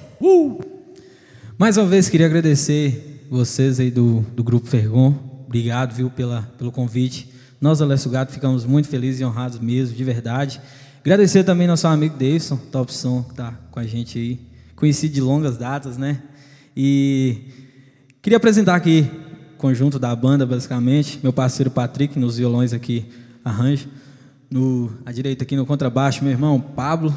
[1.58, 5.16] Mais uma vez queria agradecer vocês aí do, do Grupo Fergon.
[5.48, 7.34] Obrigado, viu, pela, pelo convite.
[7.60, 10.62] Nós, Alessio Gato, ficamos muito felizes e honrados mesmo, de verdade.
[11.02, 14.40] Agradecer também nosso amigo Davidson, Top Som, que tá com a gente aí.
[14.76, 16.22] Conheci de longas datas, né?
[16.78, 17.42] E
[18.22, 19.10] queria apresentar aqui
[19.60, 21.20] conjunto da banda, basicamente.
[21.22, 23.06] Meu parceiro Patrick, nos violões aqui,
[23.44, 23.88] arranjo.
[24.50, 27.16] No, à direita aqui no contrabaixo, meu irmão Pablo.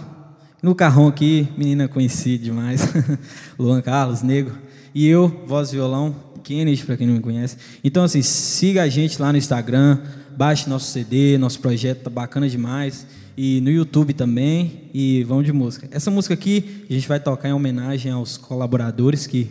[0.61, 2.83] No carrão aqui, menina conhecida demais,
[3.59, 4.55] Luan Carlos, Negro.
[4.95, 7.57] E eu, voz e violão, Kennedy, para quem não me conhece.
[7.83, 9.99] Então, assim, siga a gente lá no Instagram,
[10.37, 13.07] baixe nosso CD, nosso projeto tá bacana demais.
[13.37, 15.89] E no YouTube também, e vamos de música.
[15.91, 19.49] Essa música aqui, a gente vai tocar em homenagem aos colaboradores que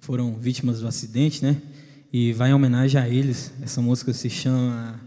[0.00, 1.56] foram vítimas do acidente, né?
[2.12, 3.52] E vai em homenagem a eles.
[3.62, 4.98] Essa música se chama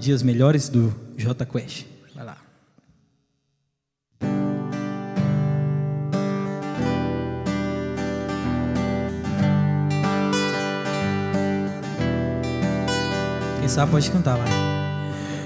[0.00, 1.86] Dias Melhores, do J Quest.
[2.14, 2.36] Vai lá.
[13.60, 14.44] Quem sabe pode cantar lá.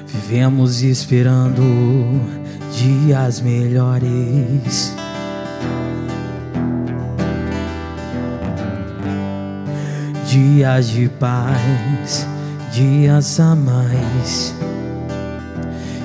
[0.06, 1.62] Vivemos esperando
[2.72, 4.97] dias melhores.
[10.40, 12.24] Dias de paz,
[12.70, 14.54] dias a mais.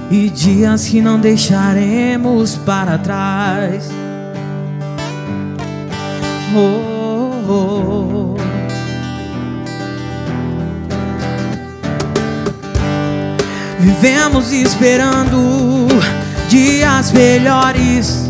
[0.09, 3.91] E dias que não deixaremos para trás.
[6.55, 8.37] Oh, oh, oh.
[13.79, 15.87] Vivemos esperando
[16.49, 18.22] dias melhores.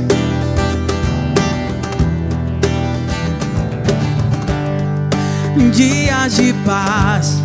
[5.55, 7.37] Dias de paz,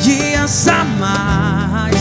[0.00, 1.96] dias a mais.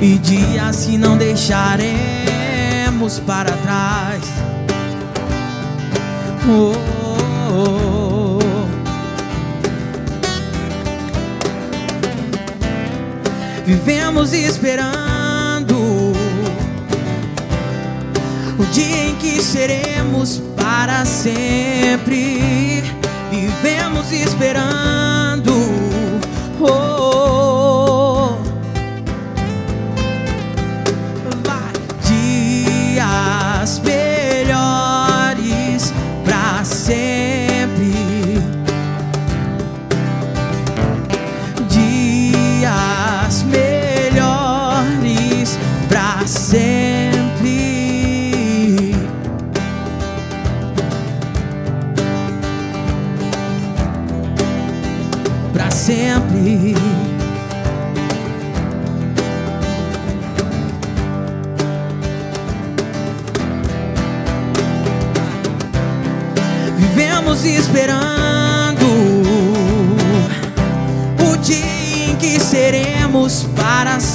[0.00, 4.24] E dias que não deixaremos para trás.
[6.48, 6.72] Oh,
[7.04, 8.38] oh, oh.
[13.66, 15.76] Vivemos esperando
[18.58, 22.99] o dia em que seremos para sempre.
[23.30, 25.52] Vivemos esperando.
[26.60, 27.29] Oh, oh, oh.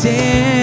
[0.05, 0.54] Para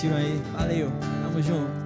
[0.00, 0.40] assistiram aí.
[0.52, 0.90] Valeu.
[1.22, 1.79] Tamo junto.